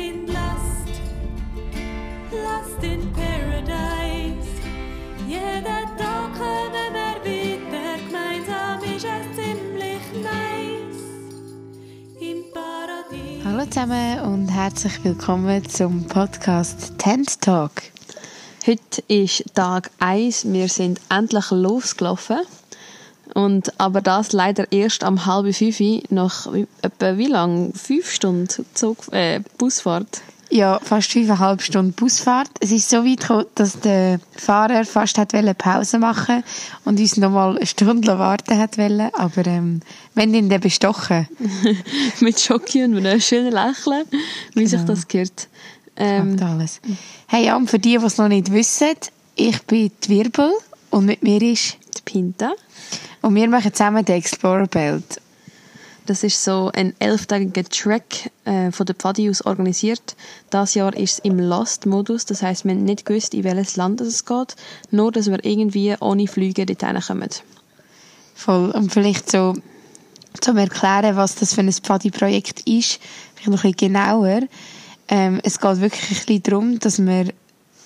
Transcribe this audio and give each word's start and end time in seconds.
sind 0.00 0.28
Last, 0.28 0.92
Last 2.32 2.82
in 2.82 3.12
Paradise. 3.12 4.48
Jeder 5.28 5.84
Tag 5.98 6.32
kommen 6.38 6.72
wir 6.72 7.20
weiter, 7.24 7.98
gemeinsam 8.06 8.82
ist 8.82 9.04
es 9.04 9.36
ziemlich 9.36 10.04
nice. 10.22 11.02
Im 12.18 12.44
Paradies. 12.54 13.44
Hallo 13.44 13.66
zusammen 13.66 14.20
und 14.20 14.48
herzlich 14.48 15.04
willkommen 15.04 15.68
zum 15.68 16.06
Podcast 16.06 16.96
Tent 16.96 17.40
Talk. 17.42 17.82
Heute 18.66 19.02
ist 19.08 19.44
Tag 19.54 19.90
1. 19.98 20.50
Wir 20.50 20.68
sind 20.68 20.98
endlich 21.10 21.50
losgelaufen. 21.50 22.38
Und, 23.34 23.78
aber 23.80 24.00
das 24.00 24.32
leider 24.32 24.70
erst 24.72 25.04
am 25.04 25.26
halb 25.26 25.54
fünf 25.54 25.80
nach 26.10 26.48
etwa 26.82 27.16
wie 27.16 27.26
lang? 27.26 27.72
Fünf 27.74 28.10
Stunden 28.10 28.48
Zug, 28.74 29.12
äh, 29.12 29.40
Busfahrt. 29.58 30.22
Ja, 30.52 30.80
fast 30.82 31.12
fünfeinhalb 31.12 31.62
Stunden 31.62 31.92
Busfahrt. 31.92 32.48
Es 32.58 32.72
ist 32.72 32.90
so 32.90 33.04
weit 33.04 33.20
gekommen, 33.20 33.46
dass 33.54 33.78
der 33.78 34.18
Fahrer 34.36 34.84
fast 34.84 35.16
hat 35.16 35.32
Pause 35.54 36.00
machen 36.00 36.42
und 36.84 36.98
uns 36.98 37.16
noch 37.16 37.30
mal 37.30 37.56
eine 37.56 37.66
Stunde 37.66 38.18
warten 38.18 38.58
hat 38.58 38.76
wollen. 38.76 39.10
Aber 39.14 39.46
ähm, 39.46 39.80
wenn 40.14 40.34
ihn 40.34 40.50
dann 40.50 40.60
bestochen, 40.60 41.28
Mit 42.20 42.40
Schocki 42.40 42.82
und 42.82 42.94
mit 42.94 43.06
einem 43.06 43.20
schönen 43.20 43.52
Lächeln, 43.52 44.04
wie 44.54 44.66
sich 44.66 44.80
Genau. 44.80 44.92
das 44.92 45.06
gehört. 45.06 45.46
Ähm, 45.96 46.36
alles. 46.42 46.80
Hey, 47.28 47.46
ja, 47.46 47.56
und 47.56 47.70
für 47.70 47.78
die, 47.78 47.96
die 47.98 48.04
es 48.04 48.18
noch 48.18 48.28
nicht 48.28 48.50
wissen, 48.52 48.94
ich 49.36 49.62
bin 49.62 49.92
die 50.02 50.08
Wirbel 50.08 50.50
und 50.90 51.04
mit 51.06 51.22
mir 51.22 51.40
ist 51.42 51.76
die 51.96 52.02
Pinta. 52.04 52.52
Und 53.22 53.34
wir 53.34 53.48
machen 53.48 53.72
zusammen 53.72 54.04
den 54.04 54.16
Explorer 54.16 54.66
Belt. 54.66 55.20
Das 56.06 56.24
ist 56.24 56.42
so 56.42 56.70
ein 56.74 56.94
elftägiger 56.98 57.62
Track 57.64 58.30
äh, 58.44 58.72
von 58.72 58.86
der 58.86 58.96
Pfadi 58.96 59.30
aus 59.30 59.46
organisiert. 59.46 60.16
Das 60.50 60.74
Jahr 60.74 60.96
ist 60.96 61.12
es 61.12 61.18
im 61.20 61.38
Last-Modus, 61.38 62.26
das 62.26 62.42
heißt, 62.42 62.64
wir 62.64 62.72
haben 62.72 62.84
nicht 62.84 63.04
gewusst, 63.04 63.34
in 63.34 63.44
welches 63.44 63.76
Land 63.76 64.00
es 64.00 64.24
geht, 64.24 64.56
nur 64.90 65.12
dass 65.12 65.30
wir 65.30 65.44
irgendwie 65.44 65.94
ohne 66.00 66.26
Flüge 66.26 66.66
dorthin 66.66 67.00
kommen. 67.00 67.28
Voll. 68.34 68.70
Und 68.70 68.92
vielleicht 68.92 69.30
so 69.30 69.54
zum 70.40 70.56
Erklären, 70.56 71.16
was 71.16 71.36
das 71.36 71.54
für 71.54 71.60
ein 71.60 71.72
Pfadi-Projekt 71.72 72.66
ist, 72.66 72.98
vielleicht 73.34 73.48
noch 73.48 73.64
ein 73.64 73.72
bisschen 73.72 73.92
genauer. 73.92 74.40
Ähm, 75.08 75.40
es 75.44 75.60
geht 75.60 75.80
wirklich 75.80 76.02
ein 76.02 76.16
bisschen 76.16 76.42
darum, 76.42 76.78
dass 76.78 76.98
wir, 76.98 77.26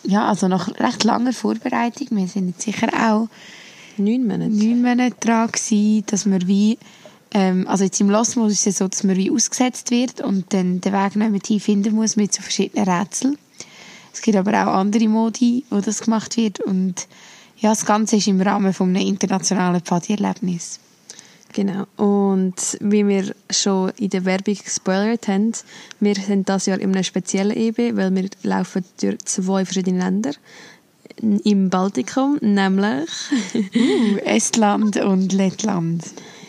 ja, 0.04 0.28
also 0.28 0.48
nach 0.48 0.68
recht 0.78 1.04
langer 1.04 1.32
Vorbereitung, 1.32 2.08
wir 2.12 2.28
sind 2.28 2.48
jetzt 2.48 2.62
sicher 2.62 2.88
auch 2.88 3.28
Neun 3.96 4.26
Monate. 4.26 4.50
neun 4.50 4.82
Monate 4.82 5.16
dran 5.20 5.48
gewesen, 5.48 6.04
dass 6.06 6.26
wir 6.26 6.46
wie, 6.46 6.78
ähm, 7.32 7.66
also 7.68 7.84
jetzt 7.84 8.00
im 8.00 8.10
Lostmodus 8.10 8.52
ist 8.52 8.66
es 8.66 8.78
so, 8.78 8.88
dass 8.88 9.04
man 9.04 9.16
wie 9.16 9.30
ausgesetzt 9.30 9.90
wird 9.90 10.20
und 10.20 10.52
dann 10.52 10.80
den 10.80 10.92
Weg 10.92 11.16
nicht 11.16 11.30
mehr 11.30 11.40
tief 11.40 11.64
finden 11.64 11.94
muss 11.94 12.16
mit 12.16 12.32
so 12.32 12.42
verschiedenen 12.42 12.88
Rätseln. 12.88 13.38
Es 14.12 14.22
gibt 14.22 14.36
aber 14.36 14.52
auch 14.52 14.74
andere 14.74 15.08
Modi, 15.08 15.64
wo 15.70 15.80
das 15.80 16.02
gemacht 16.02 16.36
wird 16.36 16.60
und 16.60 17.06
ja, 17.58 17.70
das 17.70 17.86
Ganze 17.86 18.16
ist 18.16 18.26
im 18.26 18.40
Rahmen 18.40 18.72
von 18.72 18.88
einem 18.90 19.06
internationalen 19.06 19.80
Pfadi-Erlebnis. 19.80 20.80
Genau. 21.54 21.86
Und 21.96 22.76
wie 22.80 23.06
wir 23.06 23.32
schon 23.48 23.90
in 23.96 24.10
der 24.10 24.24
Werbung 24.24 24.56
gespoilert 24.56 25.28
haben, 25.28 25.52
wir 26.00 26.16
sind 26.16 26.48
das 26.48 26.66
Jahr 26.66 26.80
in 26.80 26.92
einem 26.92 27.04
speziellen 27.04 27.56
EB, 27.56 27.96
weil 27.96 28.14
wir 28.14 28.28
laufen 28.42 28.84
durch 29.00 29.18
zwei 29.24 29.64
verschiedene 29.64 30.00
Länder 30.00 30.32
im 31.20 31.70
Baltikum, 31.70 32.38
nämlich 32.40 33.10
Uh, 33.54 34.16
Estland 34.24 34.96
und 34.96 35.32
Lettland. 35.32 36.04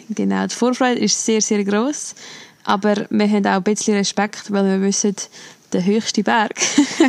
genau, 0.10 0.48
die 0.48 0.56
Vorfreude 0.56 1.00
ist 1.00 1.26
sehr, 1.26 1.42
sehr 1.42 1.64
groß, 1.64 2.16
aber 2.64 3.06
wir 3.10 3.30
haben 3.30 3.46
auch 3.46 3.58
ein 3.58 3.64
bisschen 3.64 3.96
Respekt, 3.96 4.52
weil 4.52 4.66
wir 4.66 4.82
wissen, 4.82 5.16
der 5.76 5.86
höchste 5.86 6.24
Berg. 6.24 6.56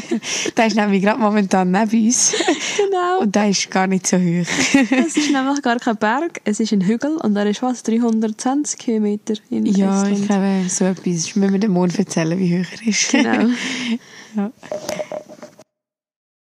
der 0.56 0.66
ist 0.66 0.76
nämlich 0.76 1.02
gerade 1.02 1.20
momentan 1.20 1.70
neben 1.70 2.06
uns. 2.06 2.34
genau. 2.76 3.20
Und 3.20 3.34
der 3.34 3.50
ist 3.50 3.70
gar 3.70 3.86
nicht 3.86 4.06
so 4.06 4.16
hoch. 4.16 4.46
Es 4.90 5.16
ist 5.16 5.30
nämlich 5.30 5.62
gar 5.62 5.78
kein 5.78 5.96
Berg, 5.96 6.40
es 6.44 6.60
ist 6.60 6.72
ein 6.72 6.80
Hügel 6.82 7.16
und 7.18 7.36
er 7.36 7.46
ist 7.46 7.60
fast 7.60 7.86
320 7.86 8.78
Kilometer 8.78 9.34
in 9.50 9.66
ja, 9.66 10.02
Estland. 10.02 10.18
ich 10.18 10.26
glaube, 10.26 10.64
so 10.68 10.84
etwas. 10.84 11.06
Ich 11.06 11.36
muss 11.36 11.50
mir 11.50 11.58
den 11.58 11.70
Mond 11.70 11.98
erzählen, 11.98 12.38
wie 12.38 12.58
hoch 12.58 12.66
er 12.72 12.88
ist. 12.88 13.10
Genau. 13.10 13.48
ja. 14.36 14.50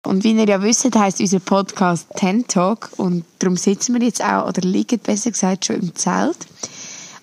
Und 0.04 0.24
wie 0.24 0.32
ihr 0.32 0.48
ja 0.48 0.60
wisst, 0.62 0.96
heisst 0.96 1.20
unser 1.20 1.38
Podcast 1.38 2.08
Ten 2.16 2.46
Talk 2.48 2.90
und 2.96 3.24
darum 3.38 3.56
sitzen 3.56 3.94
wir 3.94 4.02
jetzt 4.02 4.22
auch, 4.22 4.48
oder 4.48 4.62
liegen 4.62 4.98
besser 4.98 5.30
gesagt, 5.30 5.66
schon 5.66 5.76
im 5.76 5.94
Zelt. 5.94 6.38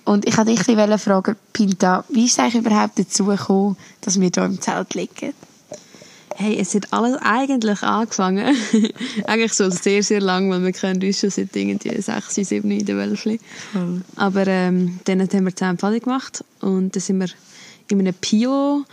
Und 0.06 0.25
ich 0.25 0.38
wollte 0.38 0.51
dich 0.51 0.67
ein 0.67 0.75
bisschen 0.75 0.97
fragen, 0.97 1.35
Pinta, 1.51 2.06
wie 2.09 2.25
ist 2.25 2.34
es 2.34 2.40
eigentlich 2.40 2.66
überhaupt 2.66 2.97
dazu 2.97 3.25
gekommen, 3.25 3.75
dass 4.01 4.19
wir 4.19 4.31
hier 4.34 4.45
im 4.45 4.62
Zelt 4.62 4.94
liegen? 4.94 5.34
Hey, 6.35 6.57
es 6.57 6.73
hat 6.73 6.94
alles 6.94 7.17
eigentlich 7.22 7.84
angefangen. 7.84 8.56
eigentlich 9.28 9.53
so 9.53 9.69
sehr, 9.69 10.01
sehr 10.01 10.22
lang, 10.22 10.50
weil 10.50 10.63
wir 10.63 10.72
kennen 10.72 11.03
uns 11.03 11.19
schon 11.19 11.29
seit 11.29 11.53
irgendwie 11.53 12.01
sechs, 12.01 12.34
sieben 12.34 12.72
in 12.72 12.85
der 12.85 12.96
Wölfli. 12.96 13.41
Aber 14.16 14.47
ähm, 14.47 15.00
dann 15.03 15.19
haben 15.19 15.46
wir 15.46 15.56
zusammen 15.56 15.78
Pfadi 15.78 16.00
gemacht 16.00 16.46
und 16.61 16.96
dann 16.96 17.01
sind 17.01 17.19
wir 17.19 17.28
in 17.90 18.00
einem 18.00 18.13
Pio 18.13 18.85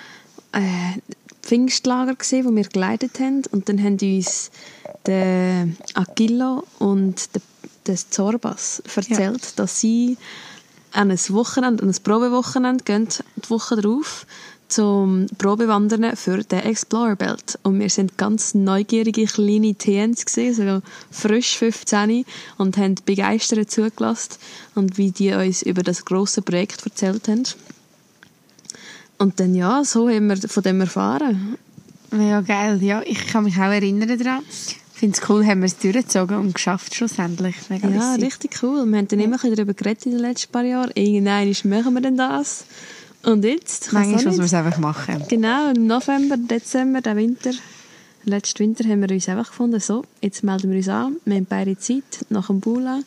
äh, 0.50 0.98
Pfingstlager 1.46 2.16
gesehen, 2.16 2.44
wo 2.44 2.54
wir 2.54 2.64
geleitet 2.64 3.20
haben 3.20 3.42
und 3.52 3.68
dann 3.68 3.80
haben 3.82 3.98
uns 4.02 4.50
der 5.06 5.68
Aquilo 5.94 6.64
und 6.80 7.34
der, 7.34 7.42
der 7.86 7.96
Zorbas 7.96 8.82
erzählt, 8.94 9.56
dass 9.56 9.78
sie 9.78 10.18
an 10.92 11.12
ein 11.12 11.18
Wochenende, 11.28 11.84
an 11.84 11.90
ein 11.90 12.02
Probewochenende 12.02 12.82
gehen, 12.82 13.08
die 13.36 13.50
Woche 13.50 13.76
drauf, 13.76 14.26
zum 14.68 15.26
Probewandern 15.38 16.16
für 16.16 16.42
den 16.42 16.60
Explorer 16.60 17.14
Belt. 17.14 17.58
Und 17.62 17.78
wir 17.78 17.90
sind 17.90 18.18
ganz 18.18 18.54
neugierige 18.54 19.26
kleine 19.26 19.74
Teens 19.74 20.26
gesehen, 20.26 20.54
so 20.54 20.82
frisch 21.12 21.56
15 21.58 22.24
und 22.58 22.76
haben 22.76 22.96
begeistert 23.04 23.70
zugelassen 23.70 24.34
und 24.74 24.98
wie 24.98 25.12
die 25.12 25.32
uns 25.32 25.62
über 25.62 25.84
das 25.84 26.04
große 26.04 26.42
Projekt 26.42 26.84
erzählt 26.84 27.28
haben. 27.28 27.44
Und 29.18 29.40
dann 29.40 29.54
ja, 29.54 29.84
so 29.84 30.08
haben 30.08 30.28
wir 30.28 30.36
von 30.36 30.62
dem 30.62 30.80
erfahren. 30.80 31.56
Ja, 32.12 32.40
geil. 32.40 32.82
Ja, 32.82 33.02
ich 33.04 33.26
kann 33.26 33.44
mich 33.44 33.56
auch 33.56 33.72
erinnern 33.72 34.18
daran. 34.18 34.42
Ich 34.48 35.00
finde 35.00 35.18
es 35.20 35.28
cool, 35.28 35.44
haben 35.44 35.60
wir 35.60 35.66
es 35.66 35.76
durchgezogen 35.78 36.36
und 36.38 36.54
geschafft 36.54 36.94
schlussendlich. 36.94 37.54
Mega 37.68 37.88
Ja, 37.88 38.14
lässig. 38.14 38.24
richtig 38.24 38.62
cool. 38.62 38.86
Wir 38.86 38.98
haben 38.98 39.08
dann 39.08 39.20
immer 39.20 39.36
darüber 39.38 39.74
geredet 39.74 40.06
in 40.06 40.12
den 40.12 40.20
letzten 40.20 40.52
paar 40.52 40.64
Jahren. 40.64 40.90
Irgendwann 40.94 41.54
machen 41.64 41.94
wir 41.94 42.00
denn 42.00 42.16
das. 42.16 42.64
Und 43.22 43.44
jetzt? 43.44 43.92
Manchmal 43.92 44.24
muss 44.24 44.36
man 44.36 44.46
es 44.46 44.54
einfach 44.54 44.78
machen. 44.78 45.24
Genau, 45.28 45.70
im 45.72 45.86
November, 45.86 46.36
Dezember, 46.36 47.00
der 47.00 47.16
Winter, 47.16 47.50
letzten 48.24 48.60
Winter 48.60 48.84
haben 48.88 49.00
wir 49.02 49.10
uns 49.10 49.28
einfach 49.28 49.48
gefunden, 49.48 49.80
so, 49.80 50.04
jetzt 50.22 50.44
melden 50.44 50.70
wir 50.70 50.76
uns 50.78 50.88
an, 50.88 51.16
wir 51.24 51.36
haben 51.36 51.46
beide 51.46 51.76
Zeit, 51.78 52.04
nach 52.28 52.46
dem 52.46 52.60
Bula. 52.60 53.00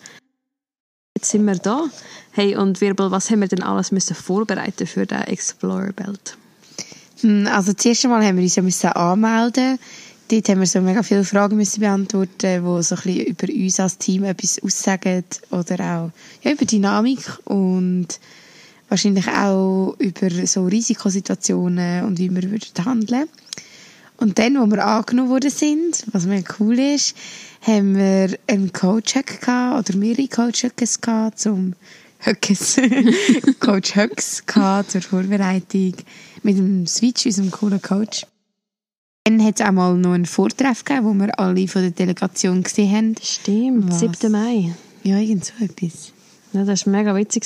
Jetzt 1.16 1.31
sind 1.31 1.46
wir 1.46 1.56
da. 1.56 1.86
Hey, 2.31 2.56
und 2.56 2.81
Wirbel, 2.81 3.12
was 3.12 3.30
haben 3.30 3.42
wir 3.42 3.47
denn 3.47 3.64
alles 3.64 3.92
müssen 3.92 4.16
vorbereiten 4.16 4.88
für 4.88 5.06
den 5.06 5.22
Explorer 5.22 5.92
Belt? 5.92 6.38
Hm, 7.22 7.47
Also 7.47 7.74
das 7.74 7.86
erste 7.86 8.08
Mal 8.08 8.24
haben 8.25 8.38
wir 8.38 8.44
uns 8.44 8.56
ja 8.56 8.64
müssen 8.64 8.88
anmelden. 8.88 9.80
Dort 10.30 10.47
haben 10.47 10.59
wir 10.59 10.68
so 10.68 10.80
mega 10.80 11.02
viele 11.02 11.24
Fragen 11.24 11.58
müssen 11.58 11.80
beantworten, 11.80 12.64
die 12.64 12.84
so 12.84 12.96
ein 12.96 13.02
bisschen 13.02 13.25
über 13.25 13.47
uns 13.52 13.80
als 13.80 13.97
Team 13.97 14.24
etwas 14.24 14.62
aussagen 14.62 15.24
oder 15.50 15.75
auch 15.80 16.12
ja, 16.44 16.52
über 16.52 16.66
Dynamik 16.66 17.20
und 17.46 18.08
wahrscheinlich 18.88 19.28
auch 19.28 19.96
über 19.97 20.30
so 20.46 20.66
Risikosituationen 20.66 22.06
und 22.06 22.20
wie 22.20 22.30
wir 22.30 22.44
würden 22.44 22.86
handeln. 22.86 23.28
Und 24.19 24.38
dann, 24.38 24.59
wo 24.59 24.66
wir 24.68 24.85
angenommen 24.85 25.30
worden 25.30 25.50
sind, 25.50 26.06
was 26.12 26.25
mega 26.25 26.53
cool 26.59 26.78
ist, 26.78 27.16
haben 27.62 27.96
wir 27.96 28.38
einen 28.47 28.74
Coach-Hack 28.74 29.41
gehabt, 29.41 29.90
oder 29.90 29.97
mehrere 29.97 30.28
Coach-Hacks 30.28 31.00
gehabt, 31.00 31.40
zum 31.40 31.74
Höckes, 32.19 32.75
Coach 33.62 33.96
Höcks 33.96 34.46
gehabt 34.46 34.91
zur 34.91 35.02
Vorbereitung 35.02 35.94
mit 36.44 36.58
dem 36.58 36.85
Switch, 36.85 37.25
unserem 37.25 37.50
coolen 37.50 37.81
Coach. 37.81 38.25
Dann 39.23 39.43
hat 39.43 39.59
es 39.59 39.66
auch 39.66 39.72
mal 39.72 39.96
noch 39.96 40.14
einen 40.14 40.26
Vortreff 40.26 40.84
gegeben, 40.84 41.05
wo 41.05 41.14
wir 41.14 41.40
alle 41.40 41.67
von 41.67 41.82
der 41.82 41.91
Delegation 41.91 42.61
gesehen 42.61 42.91
haben. 42.91 43.16
Stimmt, 43.22 43.90
Was? 43.90 43.99
7. 43.99 44.32
Mai. 44.32 44.73
Ja, 45.03 45.17
irgend 45.17 45.46
so 45.46 45.64
etwas. 45.64 46.11
Ja, 46.52 46.66
das 46.66 46.85
war 46.85 46.93
mega 46.93 47.16
witzig. 47.16 47.46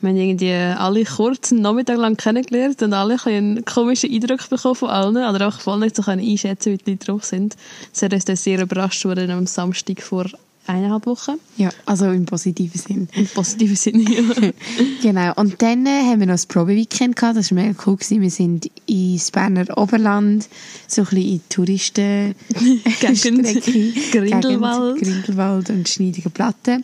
Wir 0.00 0.10
haben 0.10 0.16
irgendwie 0.16 0.52
alle 0.52 1.04
kurz 1.04 1.52
einen 1.52 1.62
Nachmittag 1.62 1.96
lang 1.96 2.16
kennengelernt 2.16 2.82
und 2.82 2.92
alle 2.92 3.16
einen 3.24 3.64
komischen 3.64 4.12
Eindruck 4.12 4.48
bekommen 4.50 4.74
von 4.74 4.90
allen, 4.90 5.16
oder 5.16 5.48
auch 5.48 5.60
voll 5.60 5.78
nicht 5.78 5.96
so 5.96 6.02
können 6.02 6.26
einschätzen, 6.26 6.72
wie 6.72 6.76
die 6.76 6.90
Leute 6.92 7.06
drauf 7.06 7.24
sind. 7.24 7.56
Das 7.92 8.02
hat 8.02 8.12
uns 8.12 8.24
dann 8.26 8.36
sehr 8.36 8.60
überrascht 8.60 9.04
worden 9.04 9.30
am 9.30 9.46
Samstag 9.46 10.02
vor 10.02 10.26
eineinhalb 10.66 11.06
Wochen. 11.06 11.38
Ja, 11.56 11.70
also 11.86 12.06
im 12.10 12.26
positiven 12.26 12.80
Sinn. 12.80 13.08
Im 13.14 13.26
positiven 13.26 13.76
Sinne, 13.76 14.02
ja. 14.02 14.22
Genau. 15.02 15.32
Und 15.36 15.62
dann 15.62 15.86
äh, 15.86 16.02
haben 16.02 16.20
wir 16.20 16.26
noch 16.26 16.34
das 16.34 16.46
Probeweekend 16.46 17.16
gehabt. 17.16 17.36
Das 17.36 17.50
war 17.50 17.62
mega 17.62 17.74
cool. 17.86 17.96
Gewesen. 17.96 18.20
Wir 18.20 18.30
sind 18.30 18.70
ins 18.86 19.30
Berner 19.30 19.78
Oberland, 19.78 20.48
so 20.86 21.02
ein 21.02 21.08
bisschen 21.08 21.28
in 21.28 21.40
Touristen. 21.48 22.34
Grindelwald. 23.00 24.98
Gegend, 24.98 25.24
Grindelwald 25.24 25.70
und 25.70 25.88
Schneidige 25.88 26.30
Platte. 26.30 26.80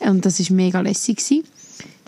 Und 0.00 0.26
das 0.26 0.40
war 0.40 0.56
mega 0.56 0.80
lässig. 0.80 1.18
Gewesen. 1.18 1.44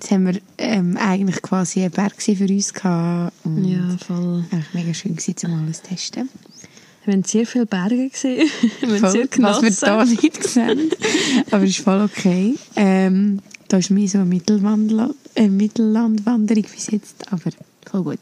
Jetzt 0.03 0.11
haben 0.11 0.27
wir 0.27 0.41
ähm, 0.59 0.97
eigentlich 0.97 1.41
quasi 1.43 1.83
einen 1.83 1.93
Bergsee 1.93 2.35
für 2.35 2.49
uns 2.49 2.75
gehabt. 2.75 3.33
Und 3.45 3.65
Ja, 3.65 3.97
voll. 4.05 4.45
Eigentlich 4.51 4.75
mega 4.75 4.95
schön 4.95 5.15
gewesen, 5.15 5.53
um 5.53 5.63
alles 5.63 5.81
zu 5.81 5.91
testen. 5.91 6.29
Wir 7.05 7.15
haben 7.15 7.23
sehr 7.23 7.47
viele 7.47 7.67
Berge 7.67 8.09
gesehen. 8.09 8.49
wir 8.81 9.01
haben 9.01 9.13
sehr 9.13 9.29
Voll, 9.29 9.43
was 9.45 9.63
wir 9.63 9.71
genossen. 9.71 9.87
da 9.87 10.05
nicht 10.05 10.43
sehen. 10.43 10.91
Aber 11.53 11.63
ist 11.63 11.79
voll 11.79 12.03
okay. 12.03 12.57
Ähm, 12.75 13.39
da 13.69 13.77
ist 13.77 13.91
mehr 13.91 14.09
so 14.09 14.19
eine 14.19 14.27
Mittelwandla 14.27 15.11
äh, 15.37 15.49
Mittellandwanderung 15.49 16.65
bis 16.65 16.91
jetzt, 16.91 17.33
aber 17.33 17.53
voll 17.89 18.03
gut. 18.03 18.21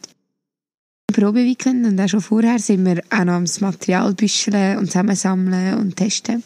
Probeweekend 1.10 1.86
und 1.86 1.98
auch 1.98 2.08
schon 2.08 2.20
vorher 2.20 2.58
sind 2.58 2.84
wir 2.84 3.02
auch 3.08 3.24
noch 3.24 3.32
am 3.32 3.46
Material 3.60 4.12
büscheln 4.12 4.76
und 4.76 4.88
zusammensammeln 4.88 5.78
und 5.78 5.96
testen. 5.96 6.42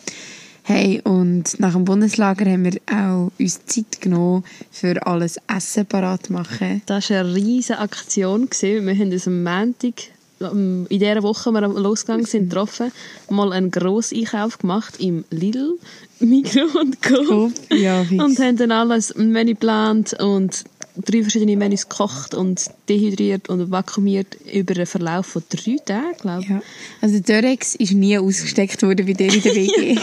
Hey, 0.66 1.02
und 1.05 1.61
nach 1.61 1.75
dem 1.75 1.84
Bundeslager 1.84 2.50
haben 2.50 2.64
wir 2.64 2.81
auch 2.90 3.31
uns 3.38 3.66
Zeit 3.66 4.00
genommen, 4.00 4.44
für 4.70 5.06
alles 5.06 5.38
Essen 5.46 5.84
parat 5.84 6.26
zu 6.26 6.32
machen. 6.32 6.81
Das 6.87 7.11
war 7.11 7.19
eine 7.19 7.34
riesige 7.34 7.78
Aktion. 7.78 8.49
Wir 8.50 8.81
haben 8.81 9.12
uns 9.12 9.26
am 9.26 9.43
Montag, 9.43 9.93
in 10.40 10.87
dieser 10.88 11.22
Woche, 11.22 11.52
wir 11.52 11.69
losgegangen 11.69 12.25
sind, 12.25 12.49
getroffen, 12.49 12.93
mal 13.28 13.52
einen 13.52 13.70
grossen 13.70 14.20
Einkauf 14.20 14.56
gemacht 14.56 14.94
im 15.00 15.26
Lidl, 15.28 15.78
Migros 16.20 16.75
und 16.75 17.02
Co. 17.02 17.50
Ja, 17.70 18.02
fix. 18.02 18.25
Und 18.25 18.38
haben 18.38 18.56
dann 18.56 18.72
alles 18.72 19.14
Menü 19.17 19.50
geplant 19.52 20.14
und 20.19 20.64
drei 20.96 21.23
verschiedene 21.23 21.56
Menüs 21.56 21.88
gekocht 21.88 22.35
und 22.35 22.70
dehydriert 22.88 23.49
und 23.49 23.70
vakuumiert 23.70 24.37
über 24.52 24.75
einen 24.75 24.87
Verlauf 24.87 25.26
von 25.26 25.43
drei 25.49 25.76
Tagen, 25.85 26.17
glaube 26.20 26.43
ich. 26.43 26.49
Ja. 26.49 26.62
Also 27.00 27.19
der 27.20 27.43
Dörex 27.43 27.75
ist 27.75 27.93
nie 27.93 28.19
ausgesteckt 28.19 28.82
worden 28.82 29.06
bei 29.06 29.12
dir 29.12 29.32
in 29.32 29.43
der 29.43 29.55
WG. 29.55 29.99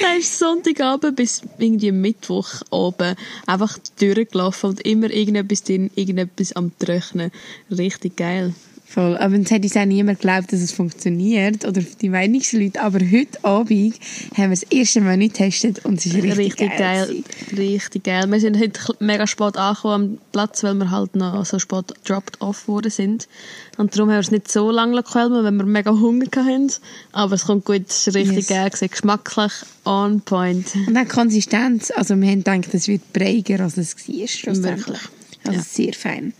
Der 0.00 0.18
ist 0.18 0.38
Sonntagabend 0.38 1.16
bis 1.16 1.42
irgendwie 1.58 1.92
Mittwoch 1.92 2.48
oben 2.70 3.14
einfach 3.46 3.78
durchgelaufen 3.98 4.70
und 4.70 4.80
immer 4.80 5.10
irgendetwas 5.10 5.62
drin, 5.62 5.90
irgendetwas 5.94 6.52
am 6.52 6.72
Trocknen. 6.78 7.30
Richtig 7.70 8.16
geil. 8.16 8.54
Voll. 8.92 9.16
Aber 9.18 9.36
es 9.36 9.48
hat 9.52 9.62
uns 9.62 9.76
auch 9.76 9.84
niemand 9.84 10.18
geglaubt, 10.18 10.52
dass 10.52 10.60
es 10.60 10.72
funktioniert. 10.72 11.64
Oder 11.64 11.80
die 11.80 12.10
wenigsten 12.10 12.60
Leute. 12.60 12.80
Aber 12.82 12.98
heute 12.98 13.44
Abend 13.44 13.94
haben 14.36 14.50
wir 14.50 14.56
das 14.60 14.64
erste 14.64 15.00
Mal 15.00 15.16
nicht 15.16 15.34
getestet 15.36 15.84
und 15.84 16.00
es 16.00 16.06
ist 16.06 16.14
richtig, 16.16 16.36
Richtig, 16.38 16.76
geil. 16.76 17.06
gewesen. 17.06 17.24
Richtig 17.56 18.02
geil. 18.02 18.28
Wir 18.28 18.40
sind 18.40 18.58
heute 18.58 18.80
mega 18.98 19.28
spät 19.28 19.56
angekommen 19.56 19.94
am 20.14 20.18
Platz, 20.32 20.64
weil 20.64 20.74
wir 20.74 20.90
halt 20.90 21.14
noch 21.14 21.46
so 21.46 21.60
spät 21.60 21.94
dropped 22.04 22.40
off 22.40 22.66
worden 22.66 22.90
sind. 22.90 23.28
Und 23.76 23.94
darum 23.94 24.08
haben 24.08 24.16
wir 24.16 24.20
es 24.20 24.32
nicht 24.32 24.50
so 24.50 24.72
lange 24.72 24.96
gequält, 24.96 25.30
weil 25.30 25.44
wir 25.44 25.52
mega 25.52 25.92
Hunger 25.92 26.26
hatten. 26.34 26.72
Aber 27.12 27.36
es 27.36 27.44
kommt 27.44 27.64
gut, 27.66 27.84
es 27.88 28.08
ist 28.08 28.14
richtig 28.16 28.38
Yes. 28.38 28.48
geil 28.48 28.70
gewesen. 28.70 28.88
Geschmacklich 28.90 29.52
on 29.84 30.20
point. 30.22 30.66
Und 30.88 30.96
auch 30.96 31.06
Konsistenz. 31.08 31.92
Also 31.94 32.16
wir 32.20 32.28
haben 32.28 32.42
gedacht, 32.42 32.74
es 32.74 32.88
wird 32.88 33.12
breiger, 33.12 33.62
als 33.62 33.76
es 33.76 33.96
war. 33.96 34.54
Wirklich. 34.64 34.98
Also 35.44 35.58
Ja. 35.58 35.62
sehr 35.62 35.92
fein. 35.94 36.32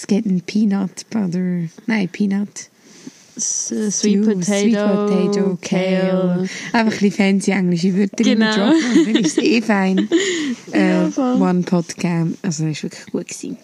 Es 0.00 0.06
geht 0.06 0.24
ein 0.24 0.40
Peanut 0.40 1.10
Butter... 1.10 1.68
Nein, 1.86 2.08
Peanut... 2.10 2.70
Sweet 3.38 3.92
Stew, 3.92 4.24
Potato, 4.24 4.42
Sweet 4.42 4.74
Potato, 4.74 5.58
Kale. 5.60 6.48
Einfach 6.72 6.78
ein 6.78 6.88
bisschen 6.88 7.12
fancy 7.12 7.50
englische 7.50 7.94
Wörter 7.94 8.24
Genau. 8.24 8.70
und 8.70 9.06
dann 9.06 9.16
ist 9.16 9.36
es 9.36 9.44
eh 9.44 9.60
fein. 9.60 10.08
Äh. 10.72 11.04
One 11.18 11.62
Pot 11.62 11.96
Cam. 11.98 12.34
Also 12.40 12.64
es 12.64 12.82
war 12.82 12.90
wirklich 12.90 13.06
gut. 13.12 13.28
Gewesen. 13.28 13.58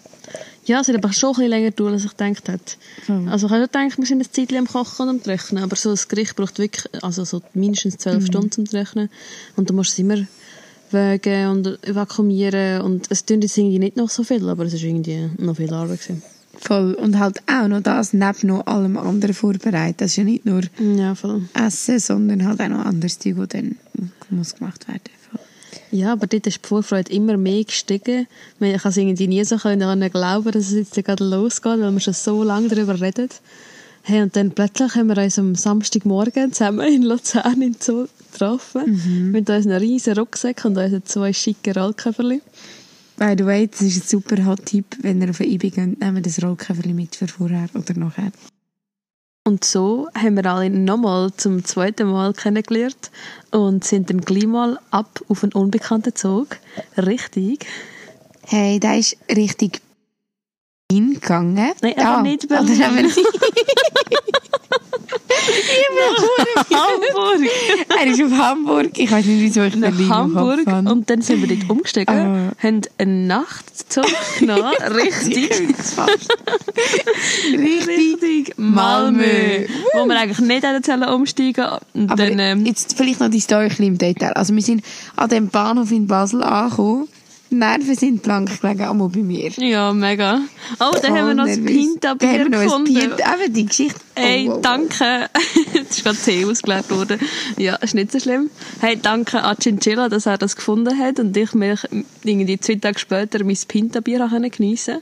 Ja, 0.65 0.81
es 0.81 0.87
hat 0.87 0.95
aber 0.95 1.11
schon 1.11 1.29
ein 1.29 1.33
bisschen 1.33 1.49
länger 1.49 1.69
gedauert, 1.71 1.93
als 1.93 2.05
ich 2.05 2.11
gedacht 2.11 2.47
hätte. 2.49 2.75
Voll. 3.07 3.27
Also 3.29 3.47
ich 3.47 3.53
habe 3.53 3.63
gedacht, 3.63 3.97
wir 3.97 4.05
sind 4.05 4.21
ein 4.21 4.31
Zeitchen 4.31 4.57
am 4.57 4.67
Kochen 4.67 5.09
und 5.09 5.09
am 5.09 5.23
Trocknen, 5.23 5.63
aber 5.63 5.75
so 5.75 5.89
ein 5.89 5.99
Gericht 6.07 6.35
braucht 6.35 6.59
wirklich 6.59 6.85
also 7.03 7.25
so 7.25 7.41
mindestens 7.55 7.97
zwölf 7.97 8.25
Stunden 8.27 8.51
zum 8.51 8.65
Trocknen. 8.65 9.09
Und 9.55 9.69
du 9.69 9.73
musst 9.73 9.93
es 9.93 9.99
immer 9.99 10.17
wägen 10.91 11.49
und 11.49 11.79
vakuumieren 11.87 12.81
und 12.81 13.07
es 13.09 13.25
tun 13.25 13.41
jetzt 13.41 13.57
irgendwie 13.57 13.79
nicht 13.79 13.97
noch 13.97 14.09
so 14.09 14.23
viel, 14.23 14.47
aber 14.47 14.65
es 14.65 14.73
ist 14.73 14.83
irgendwie 14.83 15.29
noch 15.37 15.55
viel 15.55 15.73
Arbeit 15.73 16.01
gewesen. 16.01 16.23
Voll. 16.59 16.93
Und 16.95 17.19
halt 17.19 17.41
auch 17.47 17.67
noch 17.67 17.81
das 17.81 18.13
neben 18.13 18.47
noch 18.47 18.65
allem 18.65 18.97
anderen 18.97 19.33
vorbereitet. 19.33 20.01
Das 20.01 20.11
ist 20.11 20.17
ja 20.17 20.23
nicht 20.23 20.45
nur 20.45 20.61
Ja. 20.79 21.13
Essen, 21.53 21.99
sondern 21.99 22.45
halt 22.47 22.59
auch 22.61 22.69
noch 22.69 22.85
anderes 22.85 23.19
Zeug, 23.19 23.35
das 23.37 23.47
dann 23.49 23.75
muss 24.29 24.55
gemacht 24.55 24.87
werden 24.87 25.01
Voll. 25.29 25.39
Ja, 25.91 26.13
aber 26.13 26.27
dort 26.27 26.47
ist 26.47 26.63
die 26.63 26.67
Vorfreude 26.67 27.11
immer 27.13 27.37
mehr 27.37 27.63
gestiegen. 27.63 28.27
Ich 28.59 28.81
kann 28.81 28.89
es 28.89 28.97
irgendwie 28.97 29.27
nie 29.27 29.43
so 29.43 29.57
können 29.57 30.11
glauben, 30.11 30.51
dass 30.51 30.71
es 30.71 30.73
jetzt 30.73 31.05
gerade 31.05 31.23
losgeht, 31.23 31.79
weil 31.79 31.91
wir 31.91 31.99
schon 31.99 32.13
so 32.13 32.43
lange 32.43 32.69
darüber 32.69 32.99
reden. 32.99 33.29
Hey, 34.09 34.21
und 34.21 34.37
dann 34.37 34.51
plötzlich 34.51 34.95
haben 34.95 35.09
wir 35.09 35.21
uns 35.21 35.37
am 35.37 35.53
Samstagmorgen 35.53 36.53
zusammen 36.53 36.87
in 36.87 37.01
Luzern 37.01 37.61
in 37.61 37.75
Zoo 37.77 38.07
getroffen. 38.31 39.31
Mit 39.33 39.49
unseren 39.49 39.75
riesen 39.79 40.17
Rucksack 40.17 40.63
und 40.63 40.77
unseren 40.77 41.03
zwei 41.03 41.33
schicken 41.33 41.73
Rollköfferli. 41.73 42.41
By 43.17 43.35
the 43.37 43.45
way, 43.45 43.67
das 43.67 43.81
ist 43.81 43.97
ein 43.97 44.07
super 44.07 44.45
Hot-Tipp. 44.45 44.85
Wenn 45.01 45.21
ihr 45.21 45.29
auf 45.29 45.41
eine 45.41 45.49
IBI 45.49 45.71
geht, 45.71 45.99
nehmt 45.99 46.25
das 46.25 46.41
Rollköfferchen 46.41 46.95
mit 46.95 47.17
für 47.17 47.27
vorher 47.27 47.67
oder 47.73 47.93
nachher. 47.95 48.31
Und 49.43 49.65
so 49.65 50.07
haben 50.15 50.37
wir 50.37 50.45
alle 50.45 50.69
nochmal 50.69 51.33
zum 51.35 51.65
zweiten 51.65 52.09
Mal 52.09 52.31
kennengelernt 52.31 53.11
und 53.51 53.83
sind 53.83 54.09
dann 54.09 54.21
gleich 54.21 54.47
mal 54.47 54.79
ab 54.89 55.19
auf 55.27 55.43
einen 55.43 55.51
unbekannten 55.51 56.15
Zug. 56.15 56.59
Richtig. 56.95 57.65
Hey, 58.45 58.79
der 58.79 58.99
ist 58.99 59.17
richtig 59.29 59.81
hingegangen. 60.89 61.55
Nein, 61.81 61.97
einfach 61.97 62.21
nicht 62.21 62.45
oder 62.45 62.63
Berlin. 62.63 63.11
wir 64.07 64.17
nicht. 66.49 66.73
Hamburg! 66.73 67.49
er 67.99 68.07
ist 68.07 68.21
auf 68.23 68.31
Hamburg. 68.31 68.89
Ich 68.97 69.11
weiß 69.11 69.25
nicht, 69.25 69.41
wieso 69.41 69.61
ich 69.63 69.75
nach 69.75 69.91
Hamburg 70.09 70.65
und 70.67 71.09
dann 71.09 71.21
sind 71.21 71.47
wir 71.47 71.55
dort 71.55 71.69
umgestiegen, 71.69 72.07
Ah. 72.07 72.51
haben 72.61 72.81
einen 72.97 73.27
Nachtzug 73.27 74.05
genommen, 74.39 74.71
richtig, 74.95 75.51
Richtig. 77.51 78.53
Malmö, 78.57 79.65
wo 79.93 80.05
wir 80.05 80.19
eigentlich 80.19 80.39
nicht 80.39 80.63
hätten 80.63 81.03
umsteigen 81.05 81.65
und 81.93 82.11
Aber 82.11 82.25
dann, 82.27 82.39
ähm, 82.39 82.65
jetzt 82.65 82.97
vielleicht 82.97 83.19
noch 83.19 83.29
die 83.29 83.39
Story 83.39 83.63
ein 83.63 83.69
bisschen 83.69 83.85
im 83.85 83.97
Detail. 83.97 84.33
Also 84.33 84.53
wir 84.53 84.61
sind 84.61 84.83
an 85.15 85.29
dem 85.29 85.49
Bahnhof 85.49 85.91
in 85.91 86.07
Basel 86.07 86.43
angekommen. 86.43 87.07
Die 87.49 87.55
Nerven 87.55 87.95
sind 87.95 88.23
blank 88.23 88.59
gelegen, 88.61 88.81
einmal 88.81 89.07
bei 89.09 89.21
mir. 89.21 89.51
ja, 89.57 89.93
mega. 89.93 90.41
Oh, 90.79 90.95
dann 91.01 91.13
haben 91.17 91.27
wir 91.27 91.33
noch 91.33 91.45
das. 91.45 91.57
Pinta-Bier 91.63 92.49
gefunden. 92.49 92.93
Pinta- 92.93 93.35
Eben 93.43 93.53
die 93.53 93.65
Geschichte. 93.65 93.99
Oh, 94.17 94.19
Hey, 94.21 94.47
wow, 94.49 94.61
danke. 94.61 95.29
Jetzt 95.73 95.91
ist 95.99 96.03
gerade 96.03 96.17
Tee 96.17 96.45
ausgeleert 96.45 96.89
worden. 96.89 97.19
Ja, 97.57 97.75
ist 97.75 97.95
nicht 97.95 98.11
so 98.11 98.19
schlimm. 98.19 98.49
Hey, 98.81 98.97
danke 99.01 99.43
an 99.43 99.55
Chinchilla, 99.57 100.09
dass 100.09 100.25
er 100.25 100.37
das 100.37 100.55
gefunden 100.57 100.97
hat 100.99 101.19
und 101.19 101.37
ich 101.37 101.53
mich 101.53 101.79
irgendwie 102.23 102.59
zwei 102.59 102.75
Tage 102.75 102.99
später 102.99 103.43
mein 103.45 103.57
Pinta-Bier 103.67 104.27
geniessen 104.51 105.01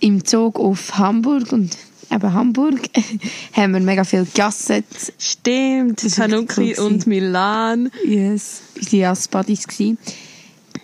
Im 0.00 0.24
Zug 0.24 0.58
auf 0.60 0.98
Hamburg 0.98 1.52
und 1.52 1.76
eben 2.10 2.32
Hamburg 2.34 2.80
haben 3.54 3.72
wir 3.72 3.80
mega 3.80 4.04
viel 4.04 4.24
gegessen. 4.26 4.84
Stimmt, 5.18 6.00
Tanuki 6.14 6.74
cool 6.78 6.84
und 6.86 7.06
Milan. 7.06 7.90
Yes. 8.04 8.60
Unsere 8.76 8.96
Jazzbuddies 9.02 9.66
gsi. 9.66 9.96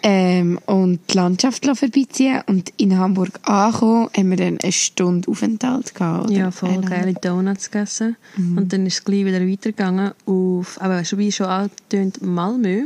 Ähm, 0.02 0.58
und 0.66 1.00
die 1.10 1.16
Landschaft 1.16 1.64
vorbeiziehen 1.64 2.42
und 2.46 2.72
in 2.76 2.98
Hamburg 2.98 3.40
angekommen, 3.42 4.08
haben 4.16 4.30
wir 4.30 4.36
dann 4.36 4.58
eine 4.62 4.72
Stunde 4.72 5.28
Aufenthalt 5.30 5.94
gehabt. 5.94 6.26
oder? 6.30 6.32
Ja, 6.38 6.50
voll 6.50 6.70
Eineinhalb. 6.70 7.02
geile 7.04 7.14
Donuts 7.14 7.70
gegessen. 7.70 8.16
Und 8.36 8.72
dann 8.72 8.86
ist 8.86 8.94
es 8.94 9.04
gleich 9.04 9.24
wieder 9.24 9.40
weitergegangen 9.46 10.12
auf, 10.26 10.80
aber 10.80 11.04
schon 11.04 11.18
wie 11.18 11.32
schon 11.32 11.46
angetönt, 11.46 12.22
Malmö. 12.22 12.84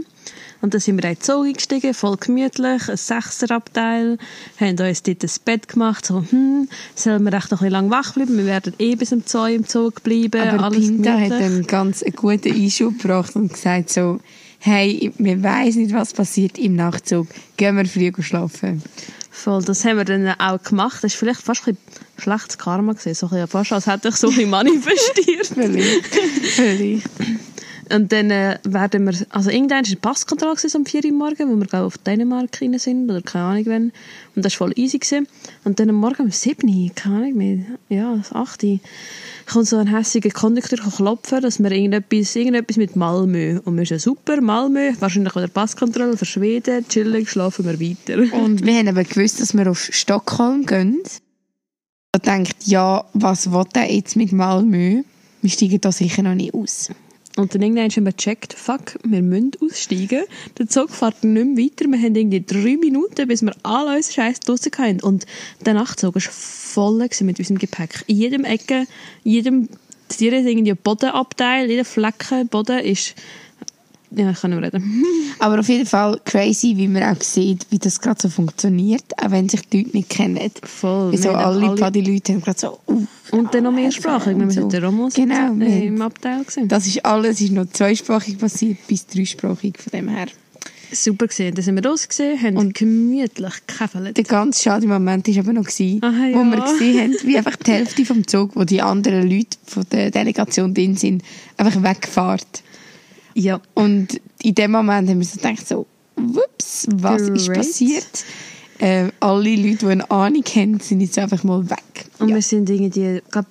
Und 0.61 0.75
dann 0.75 0.81
sind 0.81 1.01
wir 1.01 1.09
in 1.09 1.15
den 1.15 1.21
Zug 1.23 1.47
eingestiegen, 1.47 1.95
voll 1.95 2.17
gemütlich, 2.17 2.89
ein 2.89 2.97
Sechserabteil, 2.97 4.19
haben 4.61 4.79
uns 4.81 5.03
dort 5.05 5.23
ein 5.23 5.31
Bett 5.45 5.69
gemacht, 5.69 6.05
so, 6.05 6.25
hm, 6.29 6.69
sollen 6.97 7.23
wir 7.23 7.33
echt 7.33 7.51
noch 7.53 7.61
ein 7.61 7.67
bisschen 7.69 7.73
lang 7.73 7.91
wach 7.91 8.13
bleiben? 8.15 8.37
Wir 8.37 8.45
werden 8.47 8.75
eh 8.79 8.97
bis 8.97 9.13
um 9.13 9.25
zwei 9.25 9.55
im 9.55 9.67
Zug 9.67 10.03
bleiben, 10.03 10.41
Aber 10.49 10.65
alles 10.65 10.89
Pinta 10.89 11.13
hat 11.13 11.19
gemütlich. 11.29 11.47
einen 11.47 11.67
ganz 11.67 12.05
guten 12.17 12.53
Einschub 12.53 12.99
gebracht 13.01 13.37
und 13.37 13.53
gesagt 13.53 13.91
so, 13.91 14.19
hey, 14.59 15.13
wir 15.19 15.43
weiss 15.43 15.77
nicht, 15.77 15.95
was 15.95 16.13
passiert 16.13 16.59
im 16.59 16.77
Nachtzug. 16.77 17.29
Gehen 17.57 17.77
wir 17.77 17.87
früh 17.87 18.13
schlafen. 18.23 18.83
Voll, 19.31 19.63
das 19.63 19.85
haben 19.85 19.99
wir 19.99 20.05
dann 20.05 20.29
auch 20.41 20.61
gemacht. 20.63 21.05
Das 21.05 21.13
war 21.13 21.19
vielleicht 21.19 21.43
fast 21.43 21.69
ein 21.69 21.77
schlechtes 22.19 22.59
Karma 22.59 22.93
gewesen. 22.93 23.15
So 23.15 23.27
ein 23.27 23.31
bisschen, 23.31 23.49
fast 23.49 23.73
als 23.73 23.87
hätte 23.87 24.09
ich 24.09 24.17
so 24.17 24.29
bisschen 24.29 24.51
manifestiert. 24.51 25.47
Vielleicht. 25.47 26.07
Vielleicht. 26.07 27.09
Und 27.95 28.13
dann 28.13 28.31
äh, 28.31 28.59
werden 28.65 29.05
wir, 29.07 29.15
also 29.31 29.51
irgendwann 29.51 29.85
war 29.85 29.87
eine 29.87 29.97
Passkontrolle 29.97 30.57
um 30.75 30.87
4 30.87 31.05
Uhr 31.05 31.13
morgen, 31.13 31.51
wo 31.51 31.61
wir 31.61 31.85
auf 31.85 31.99
Dänemark 31.99 32.61
rein 32.61 32.79
sind, 32.79 33.11
oder 33.11 33.23
keine 33.23 33.45
Ahnung 33.45 33.67
wann. 33.67 33.93
Und 34.35 34.45
das 34.45 34.53
war 34.55 34.69
voll 34.69 34.73
easy. 34.77 34.99
Gewesen. 34.99 35.27
Und 35.65 35.81
dann 35.81 35.91
am 35.91 35.97
Morgen 35.97 36.23
um 36.23 36.31
7 36.31 36.69
Uhr, 36.69 36.91
keine 36.95 37.17
Ahnung 37.17 37.37
mehr, 37.37 37.59
ja, 37.89 38.17
das 38.17 38.33
8 38.33 38.65
Uhr, 38.65 38.81
kommt 39.51 39.67
so 39.67 39.77
ein 39.77 39.87
hässiger 39.87 40.31
Kondukteur 40.31 40.79
klopfen, 40.79 41.41
dass 41.41 41.59
wir 41.59 41.71
irgendetwas, 41.71 42.37
irgendetwas 42.37 42.77
mit 42.77 42.97
Malmö. 42.97 43.61
Und 43.65 43.77
wir 43.77 43.87
sind 43.87 44.01
super, 44.01 44.41
Malmö, 44.41 44.93
wahrscheinlich 45.01 45.35
wieder 45.35 45.49
Passkontrolle 45.49 46.17
für 46.17 46.27
Schweden, 46.27 46.87
chillig, 46.89 47.31
schlafen 47.31 47.65
wir 47.65 47.81
weiter. 47.81 48.37
Und 48.37 48.65
wir 48.65 48.75
haben 48.75 48.89
aber 48.89 49.05
gewusst, 49.05 49.41
dass 49.41 49.57
wir 49.57 49.71
auf 49.71 49.89
Stockholm 49.93 50.67
gehen. 50.67 51.03
Ich 52.15 52.23
denkt, 52.23 52.57
ja, 52.65 53.05
was 53.13 53.51
will 53.53 53.65
der 53.75 53.93
jetzt 53.93 54.17
mit 54.17 54.33
Malmö? 54.33 55.03
Wir 55.43 55.51
steigen 55.51 55.81
da 55.81 55.93
sicher 55.93 56.23
noch 56.23 56.35
nicht 56.35 56.55
aus. 56.55 56.91
Und 57.39 57.55
dann 57.55 57.63
irgendwann 57.63 57.89
haben 57.89 58.05
wir 58.05 58.13
gecheckt, 58.13 58.53
fuck, 58.53 58.99
wir 59.05 59.23
müssen 59.23 59.53
aussteigen. 59.63 60.25
Der 60.59 60.69
Zug 60.69 60.91
fährt 60.91 61.23
nicht 61.23 61.47
mehr 61.47 61.67
weiter. 61.67 61.89
Wir 61.89 62.03
haben 62.03 62.17
irgendwie 62.17 62.45
drei 62.45 62.77
Minuten, 62.77 63.29
bis 63.29 63.43
wir 63.43 63.55
alle 63.63 63.97
unseren 63.97 64.13
Scheiß 64.13 64.41
draussen 64.41 64.73
hatten. 64.77 65.01
Und 65.03 65.25
der 65.65 65.75
Nachtzug 65.75 66.17
war 66.17 66.23
voll 66.23 67.09
mit 67.21 67.39
unserem 67.39 67.59
Gepäck. 67.59 68.03
In 68.09 68.17
jedem 68.17 68.45
Ecke, 68.45 68.87
jedem, 69.23 69.69
jeder 70.19 70.39
irgendwie 70.39 70.75
Bodenabteil, 70.75 71.71
jeder 71.71 71.85
Flecken 71.85 72.49
Boden 72.49 72.81
ist, 72.81 73.15
ja, 74.11 74.31
ich 74.31 74.41
kann 74.41 74.51
mehr 74.51 74.63
reden. 74.63 75.05
Aber 75.39 75.61
auf 75.61 75.69
jeden 75.69 75.87
Fall 75.87 76.21
crazy, 76.25 76.75
wie 76.77 76.89
man 76.89 77.03
auch 77.05 77.21
sieht, 77.23 77.67
wie 77.71 77.79
das 77.79 78.01
gerade 78.01 78.21
so 78.21 78.29
funktioniert, 78.29 79.05
auch 79.23 79.31
wenn 79.31 79.49
sich 79.49 79.61
die 79.69 79.83
Leute 79.83 79.97
nicht 79.97 80.09
kennen. 80.09 80.51
Voll. 80.65 81.13
Wie 81.13 81.17
so 81.17 81.25
Wir 81.31 81.37
haben 81.39 81.45
alle, 81.45 81.67
alle- 81.69 81.81
Party-Leute 81.81 82.33
haben 82.33 82.41
gerade 82.43 82.59
so, 82.59 82.79
uh, 82.89 83.07
Und 83.33 83.55
dann 83.55 83.65
noch 83.65 83.73
mehrsprachig. 83.73 84.37
Wir 84.39 84.51
so. 84.51 84.67
der 84.69 84.85
Romos 84.85 85.15
Genau, 85.15 85.55
äh, 85.61 85.87
im 85.87 86.01
Abteil. 86.03 86.41
Gewesen. 86.41 86.69
Das 86.69 86.87
ist 86.87 87.05
alles, 87.05 87.41
ist 87.41 87.53
noch 87.53 87.67
zweisprachig 87.71 88.39
passiert, 88.39 88.79
bis 88.89 89.07
dreisprachig 89.07 89.79
von 89.79 89.91
dem 89.93 90.09
her. 90.09 90.27
Super 90.91 91.27
gesehen. 91.27 91.55
Dann 91.55 91.63
sind 91.63 91.77
wir 91.77 91.85
raus 91.89 92.09
gesehen, 92.09 92.41
haben 92.43 92.57
Und- 92.57 92.75
gemütlich 92.75 93.55
gekäfelt. 93.67 94.17
Der 94.17 94.25
ganz 94.25 94.63
schade 94.63 94.87
Moment 94.87 95.29
war 95.29 95.39
aber 95.45 95.53
noch, 95.53 95.65
gewesen, 95.67 96.03
Aha, 96.03 96.29
wo 96.33 96.39
ja. 96.41 96.51
wir 96.51 96.61
gesehen 96.63 97.01
haben, 97.01 97.17
wie 97.25 97.37
einfach 97.37 97.57
die 97.57 97.71
Hälfte 97.73 98.05
vom 98.07 98.27
Zug, 98.27 98.57
wo 98.57 98.65
die 98.65 98.81
anderen 98.81 99.29
Leute 99.31 99.59
von 99.67 99.85
der 99.93 100.11
Delegation 100.11 100.73
drin 100.73 100.97
sind, 100.97 101.23
einfach 101.59 101.83
wegfährt. 101.83 102.63
Ja. 103.39 103.61
Und 103.75 104.21
in 104.43 104.55
dem 104.55 104.73
Moment 104.73 105.09
haben 105.09 105.19
wir 105.21 105.27
so 105.27 105.37
gedacht, 105.37 105.67
so, 105.67 105.87
whoops, 106.17 106.87
was 106.93 107.23
ist 107.23 107.47
Great. 107.47 107.59
passiert? 107.59 108.25
Äh, 108.81 109.09
alle 109.21 109.55
Leute, 109.57 109.77
die 109.79 109.87
eine 109.87 110.11
Ahnung 110.11 110.43
haben, 110.55 110.81
sind 110.81 111.01
jetzt 111.01 111.19
einfach 111.19 111.45
mal 111.45 111.69
weg. 111.71 112.07
Und 112.19 112.29
Ja. 112.31 112.35
wir 112.37 112.43
sind 112.43 112.69
irgendwie, 112.69 113.23
glaub, 113.31 113.47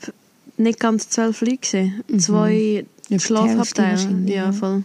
nicht 0.57 0.79
ganz 0.79 1.09
zwölf 1.09 1.41
Leute. 1.41 1.91
Zwei 2.17 2.49
Mhm. 2.49 2.75
Ja, 2.75 2.81
die 3.09 3.13
Hälfte 3.13 3.27
Schlafabteile. 3.27 4.21
Ja, 4.25 4.35
ja. 4.45 4.51
voll. 4.51 4.83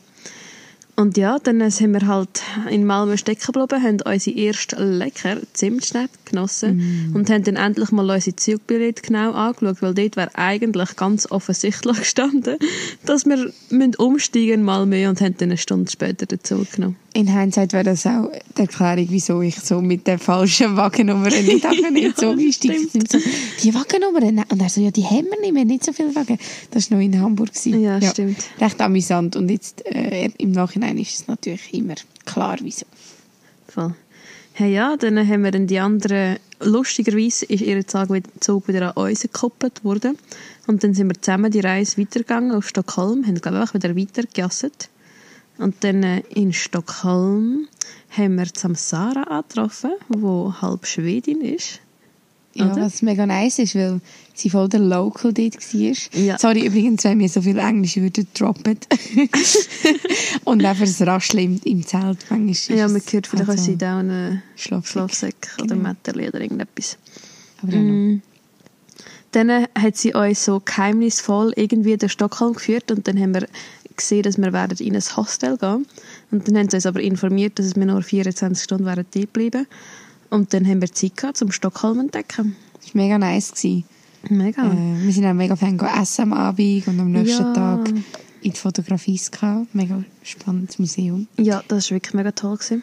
Und 0.95 1.17
ja, 1.17 1.39
dann 1.39 1.69
sind 1.71 1.93
wir 1.93 2.07
halt 2.07 2.43
in 2.69 2.85
Malmö 2.85 3.17
stecken 3.17 3.53
geblieben, 3.53 3.83
haben 3.83 4.01
unsere 4.03 4.37
erste 4.37 4.77
lecker 4.85 5.39
Zimtschnett 5.55 6.11
genossen 6.27 7.11
Mm. 7.13 7.17
und 7.17 7.31
haben 7.31 7.45
dann 7.45 7.57
endlich 7.57 7.91
mal 7.93 8.09
unsere 8.11 8.37
Zugbillett 8.37 9.03
genau 9.03 9.33
angeschaut, 9.33 9.81
weil 9.81 9.95
dort 9.95 10.17
wäre 10.17 10.31
eigentlich 10.35 10.95
ganz 10.97 11.31
offensichtlich 11.31 11.99
gestanden, 11.99 12.59
dass 13.07 13.25
wir 13.25 13.53
umsteigen 13.99 14.53
in 14.53 14.63
Malmö 14.63 15.09
und 15.09 15.21
haben 15.21 15.37
dann 15.39 15.49
eine 15.49 15.59
Stunde 15.59 15.91
später 15.91 16.27
den 16.27 16.45
Zug 16.45 16.71
genommen. 16.73 16.97
In 17.15 17.27
Hindsight 17.27 17.75
wäre 17.75 17.85
das 17.85 18.07
auch 18.07 18.31
die 18.57 18.63
Erklärung, 18.63 19.07
wieso 19.11 19.43
ich 19.43 19.61
so 19.61 19.83
mit 19.83 20.07
der 20.07 20.19
falschen 20.19 20.77
Wagennummer 20.77 21.29
nicht 21.91 22.19
so 22.19 22.35
gestiegen 22.35 22.89
bin. 22.91 23.05
So, 23.07 23.19
die 23.63 23.75
Wagennummer, 23.75 24.23
und 24.51 24.63
er 24.63 24.69
so, 24.71 24.81
ja, 24.81 24.91
die 24.91 25.05
haben 25.05 25.27
wir 25.27 25.41
nicht, 25.41 25.55
haben 25.55 25.67
nicht 25.67 25.85
so 25.85 25.93
viele 25.93 26.15
Wagen. 26.15 26.39
Das 26.71 26.91
war 26.91 26.97
noch 26.97 27.05
in 27.05 27.21
Hamburg. 27.21 27.53
gewesen. 27.53 27.83
Ja, 27.83 28.01
stimmt. 28.01 28.39
Recht 28.59 28.81
amüsant. 28.81 29.37
Und 29.37 29.51
jetzt 29.51 29.85
äh, 29.85 30.31
im 30.39 30.53
Nachhinein 30.53 30.97
ist 30.97 31.15
es 31.15 31.29
natürlich 31.29 31.75
immer 31.75 31.97
klar, 32.25 32.57
wieso. 32.63 32.87
Voll. 33.69 33.95
Hey, 34.55 34.73
ja, 34.73 34.97
dann 34.97 35.19
haben 35.19 35.45
wir 35.45 35.51
dann 35.51 35.67
die 35.67 35.79
anderen, 35.79 36.37
lustigerweise 36.61 37.47
ist 37.47 37.63
ihr 37.63 37.87
Zug 37.87 38.11
wieder, 38.11 38.29
Zug 38.41 38.69
wieder 38.69 38.97
an 38.97 39.05
uns 39.05 39.23
gekoppelt 39.23 39.85
worden. 39.85 40.17
Und 40.67 40.85
dann 40.85 40.95
sind 40.95 41.09
wir 41.09 41.21
zusammen 41.21 41.51
die 41.51 41.61
Reise 41.61 41.99
weitergegangen 41.99 42.53
auf 42.53 42.69
Stockholm, 42.69 43.27
haben 43.27 43.41
glaube 43.41 43.59
ich 43.59 43.71
auch 43.71 43.75
wieder 43.75 43.97
weitergejasset. 43.97 44.89
Und 45.63 45.77
dann 45.85 46.03
äh, 46.03 46.23
in 46.31 46.53
Stockholm 46.53 47.69
haben 48.11 48.37
wir 48.37 48.47
Samsara 48.53 49.23
angetroffen, 49.23 49.93
die 50.09 50.53
halb 50.61 50.87
Schwedin 50.87 51.41
ist. 51.41 51.81
Ja, 52.55 52.71
Oder? 52.71 52.83
was 52.83 53.01
mega 53.01 53.25
nice 53.25 53.61
ist, 53.61 53.75
weil 53.75 54.01
sie 54.35 54.51
voll 54.51 54.69
der 54.69 54.81
Local 54.81 55.33
dort 55.33 55.57
war. 55.57 56.21
Ja. 56.21 56.39
Sorry 56.39 56.67
übrigens, 56.67 57.05
wenn 57.05 57.19
wir 57.19 57.29
so 57.29 57.41
viel 57.41 57.59
Englische 57.59 58.03
Wörter 58.03 58.25
droppen. 58.35 58.79
Und 60.45 60.65
einfach 60.65 60.85
das 60.85 61.01
Rascheln 61.01 61.61
im, 61.65 61.79
im 61.79 61.87
Zelt. 61.87 62.19
Manchmal 62.29 62.51
ist 62.51 62.69
Ja, 62.69 62.89
man 62.89 63.01
hört 63.11 63.27
vielleicht 63.27 63.49
halt 63.49 63.83
auch 63.83 63.87
einen 63.87 64.43
Schlafsack. 64.57 64.93
Schlafsack 64.93 65.35
oder 65.59 65.77
Genau. 65.77 65.89
Metterli 65.89 66.29
oder 66.29 66.41
irgendetwas. 66.41 66.99
Aber. 67.63 67.77
Mm. 67.77 68.21
Dann 69.31 69.49
äh, 69.49 69.67
hat 69.79 69.97
sie 69.97 70.13
uns 70.13 70.45
so 70.45 70.61
geheimnisvoll 70.63 71.55
irgendwie 71.57 71.97
durch 71.97 72.13
Stockholm 72.13 72.53
geführt 72.53 72.91
und 72.91 73.09
dann 73.09 73.19
haben 73.19 73.33
wir 73.33 73.49
gesehen, 73.97 74.23
dass 74.23 74.39
wir 74.39 74.53
werden 74.53 74.79
in 74.79 74.95
ein 74.95 75.03
Hostel 75.17 75.57
gehen 75.59 75.87
und 76.31 76.49
dann 76.49 76.57
haben 76.59 76.69
sie 76.69 76.77
uns 76.77 76.87
aber 76.87 77.01
informiert, 77.01 77.59
dass 77.59 77.77
wir 77.77 77.87
nur 77.87 78.03
24 78.03 78.63
Stunden 78.63 78.87
werden 78.87 79.07
dort 79.15 79.33
bleiben 79.33 79.67
und 80.31 80.53
dann 80.55 80.67
haben 80.67 80.81
wir 80.81 80.93
Zeit 80.93 81.17
gehabt, 81.17 81.37
zum 81.37 81.51
Stockholm 81.53 81.95
zu 81.97 82.01
entdecken. 82.03 82.57
Das 82.81 82.95
war 82.95 83.03
mega 83.03 83.19
nice. 83.19 83.53
Gewesen. 83.53 83.85
Mega. 84.29 84.65
Äh, 84.67 85.05
wir 85.05 85.13
sind 85.13 85.27
auch 85.27 85.35
mega 85.35 85.57
Fan 85.57 85.79
essen 85.79 86.23
am 86.23 86.33
Abend 86.33 86.87
und 86.89 87.01
am 87.01 87.11
nächsten 87.11 87.43
Ja. 87.45 87.53
Tag 87.53 87.89
in 88.43 88.53
die 88.53 88.59
Fotografie. 88.59 89.21
Mega 89.73 90.03
spannendes 90.23 90.79
Museum. 90.79 91.27
Ja, 91.37 91.63
das 91.69 91.91
war 91.91 91.97
wirklich 91.97 92.15
mega 92.15 92.33
toll. 92.33 92.57
Gewesen. 92.57 92.83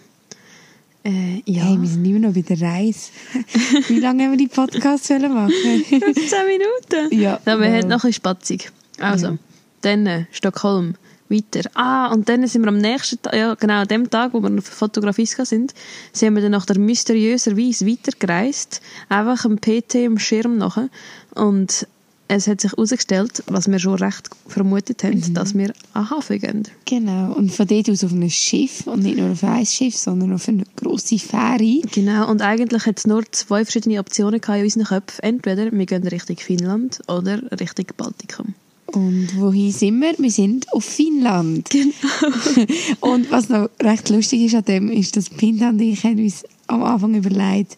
Äh, 1.05 1.41
ja. 1.45 1.63
Hey, 1.63 1.81
wir 1.81 1.87
sind 1.87 2.03
immer 2.05 2.19
noch 2.27 2.33
bei 2.33 2.41
der 2.41 2.59
Reise. 2.61 3.09
Wie 3.87 3.99
lange 3.99 4.23
haben 4.25 4.31
wir 4.31 4.37
die 4.37 4.47
Podcasts 4.47 5.09
machen? 5.09 5.49
15 5.87 6.03
Minuten. 6.45 7.19
Ja. 7.21 7.39
ja 7.45 7.59
wir 7.59 7.67
Wow. 7.71 7.77
haben 7.81 7.87
noch 7.87 8.03
ein 8.03 8.13
Spatzig. 8.13 8.71
Also, 8.99 9.27
Ja. 9.27 9.37
Dann 9.81 10.05
äh, 10.07 10.25
Stockholm, 10.31 10.95
weiter. 11.29 11.69
Ah, 11.75 12.11
und 12.11 12.27
dann 12.27 12.45
sind 12.47 12.63
wir 12.63 12.69
am 12.69 12.77
nächsten 12.77 13.21
Tag, 13.21 13.35
ja 13.35 13.53
genau 13.55 13.81
an 13.81 13.87
dem 13.87 14.09
Tag, 14.09 14.33
wo 14.33 14.41
wir 14.41 14.57
auf 14.57 14.65
Fotografie 14.65 15.25
sind, 15.25 15.73
sind 16.11 16.35
wir 16.35 16.41
dann 16.41 16.51
nach 16.51 16.65
der 16.65 16.79
mysteriöserweise 16.79 17.85
weitergereist, 17.87 18.81
einfach 19.09 19.45
am 19.45 19.57
PT 19.57 19.95
im 19.95 20.19
Schirm 20.19 20.57
nachher. 20.57 20.89
Und 21.35 21.87
es 22.31 22.47
hat 22.47 22.61
sich 22.61 22.71
herausgestellt, 22.71 23.43
was 23.47 23.69
wir 23.71 23.79
schon 23.79 23.95
recht 23.95 24.29
vermutet 24.47 25.03
haben, 25.03 25.17
Mhm. 25.17 25.33
dass 25.33 25.55
wir 25.55 25.73
an 25.93 26.11
Hafen 26.11 26.39
gehen. 26.39 26.63
Genau. 26.85 27.33
Und 27.33 27.51
von 27.51 27.65
dort 27.65 27.89
aus 27.89 28.03
auf 28.03 28.11
ein 28.11 28.29
Schiff. 28.29 28.85
Und 28.85 29.01
nicht 29.01 29.17
nur 29.17 29.31
auf 29.31 29.43
ein 29.43 29.65
Schiff, 29.65 29.97
sondern 29.97 30.33
auf 30.33 30.47
eine 30.47 30.63
grosse 30.75 31.17
Fähre. 31.17 31.81
Genau, 31.91 32.29
und 32.29 32.43
eigentlich 32.43 32.85
hat 32.85 32.99
es 32.99 33.07
nur 33.07 33.23
zwei 33.31 33.65
verschiedene 33.65 33.99
Optionen 33.99 34.39
in 34.39 34.63
unseren 34.63 34.83
Köpfen. 34.83 35.23
Entweder 35.23 35.71
wir 35.71 35.85
gehen 35.87 36.07
Richtung 36.07 36.37
Finnland 36.37 36.99
oder 37.07 37.41
Richtung 37.59 37.85
Baltikum. 37.97 38.53
Und 38.91 39.29
wohin 39.37 39.71
sind 39.71 39.99
wir? 39.99 40.13
Wir 40.17 40.31
sind 40.31 40.71
auf 40.73 40.83
Finnland. 40.83 41.69
Genau. 41.69 42.65
und 42.99 43.31
was 43.31 43.49
noch 43.49 43.69
recht 43.81 44.09
lustig 44.09 44.41
ist 44.41 44.55
an 44.55 44.65
dem, 44.65 44.91
ist, 44.91 45.15
dass 45.15 45.29
Pinta 45.29 45.69
und 45.69 45.79
ich 45.79 46.03
haben 46.03 46.19
uns 46.19 46.43
am 46.67 46.83
Anfang 46.83 47.15
überlegt, 47.15 47.77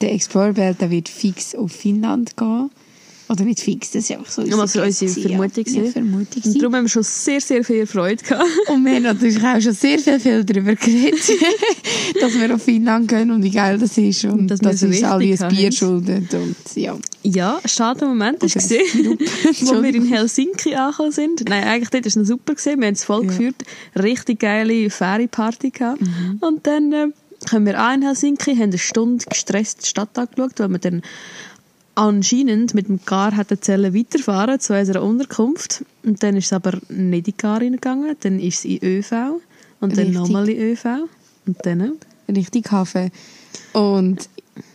der 0.00 0.12
Explorer 0.12 0.52
Belt 0.52 0.80
der 0.80 0.90
wird 0.90 1.08
fix 1.08 1.54
auf 1.54 1.72
Finnland 1.72 2.36
gehen. 2.36 2.70
Oder 3.32 3.44
nicht 3.44 3.60
fix, 3.60 3.90
das 3.92 4.04
ist 4.04 4.10
einfach 4.12 4.30
so 4.30 4.42
unsere 4.42 4.84
unsere 4.84 5.10
Guess, 5.10 5.22
Vermutung 5.22 5.64
ja. 5.66 5.82
Ja, 5.82 5.90
Vermutung 5.90 6.42
Und 6.44 6.60
darum 6.62 6.74
haben 6.76 6.84
wir 6.84 6.88
schon 6.90 7.02
sehr, 7.02 7.40
sehr 7.40 7.64
viel 7.64 7.86
Freude 7.86 8.22
gehabt. 8.22 8.44
Und 8.68 8.84
wir 8.84 8.94
haben 8.94 9.02
natürlich 9.04 9.42
auch 9.42 9.60
schon 9.60 9.72
sehr 9.72 9.98
viel, 9.98 10.20
viel 10.20 10.44
darüber 10.44 10.74
geredet, 10.74 11.20
dass 12.20 12.34
wir 12.34 12.54
auf 12.54 12.62
Finnland 12.62 13.08
gehen 13.08 13.30
und 13.30 13.42
wie 13.42 13.50
geil 13.50 13.78
das 13.78 13.96
ist 13.96 14.24
und, 14.24 14.48
dass 14.48 14.60
dass, 14.60 14.72
wir 14.72 14.78
so 14.78 14.86
uns 14.86 15.02
alle 15.04 15.24
ein 15.24 15.48
Bier 15.48 15.64
haben. 15.66 15.72
schuldet 15.72 16.34
und 16.34 16.56
ja. 16.74 16.98
Ja, 17.22 17.60
schade 17.64 18.04
Moment 18.06 18.42
Oder 18.42 18.52
gesehen, 18.52 19.18
wo 19.62 19.82
wir 19.82 19.94
in. 19.94 20.06
Helsinki 20.06 20.74
angekommen 20.74 21.12
sind. 21.12 21.48
Nein, 21.48 21.64
eigentlich 21.64 21.90
dort 21.90 22.04
war 22.04 22.08
es 22.08 22.16
noch 22.16 22.24
super 22.24 22.54
gesehen. 22.54 22.80
Wir 22.80 22.88
haben 22.88 22.94
es 22.94 23.04
voll 23.04 23.22
Ja. 23.22 23.28
geführt. 23.28 23.56
Richtig 23.96 24.40
geile 24.40 24.90
Ferienparty 24.90 25.70
gehabt. 25.70 26.00
Mhm. 26.00 26.38
Und 26.40 26.66
dann 26.66 26.92
äh, 26.92 27.06
kommen 27.48 27.66
wir 27.66 27.78
an 27.78 28.00
in 28.00 28.06
Helsinki, 28.06 28.54
haben 28.54 28.62
eine 28.64 28.78
Stunde 28.78 29.24
gestresst 29.28 29.82
die 29.82 29.88
Stadt 29.88 30.18
angeschaut, 30.18 30.52
weil 30.58 30.68
wir 30.68 30.78
dann 30.78 31.02
anscheinend 31.94 32.74
mit 32.74 32.88
dem 32.88 33.04
Car 33.04 33.36
hätten 33.36 33.58
sollen 33.60 33.94
weiterfahren 33.94 34.60
zu 34.60 34.78
unserer 34.78 35.02
Unterkunft. 35.02 35.84
Und 36.02 36.22
dann 36.22 36.36
ist 36.36 36.46
es 36.46 36.52
aber 36.52 36.78
nicht 36.88 37.18
in 37.18 37.22
die 37.22 37.32
Car 37.32 37.60
reingegangen. 37.60 38.16
Dann 38.20 38.38
ist 38.38 38.60
es 38.60 38.64
in 38.64 38.78
ÖV. 38.82 39.12
Und 39.80 39.96
dann 39.96 40.12
nochmal 40.12 40.48
in 40.48 40.72
ÖV. 40.72 40.84
Und 41.46 41.56
dann... 41.64 41.92
richtig 42.28 42.70
Hafen. 42.70 43.10
Und 43.72 44.28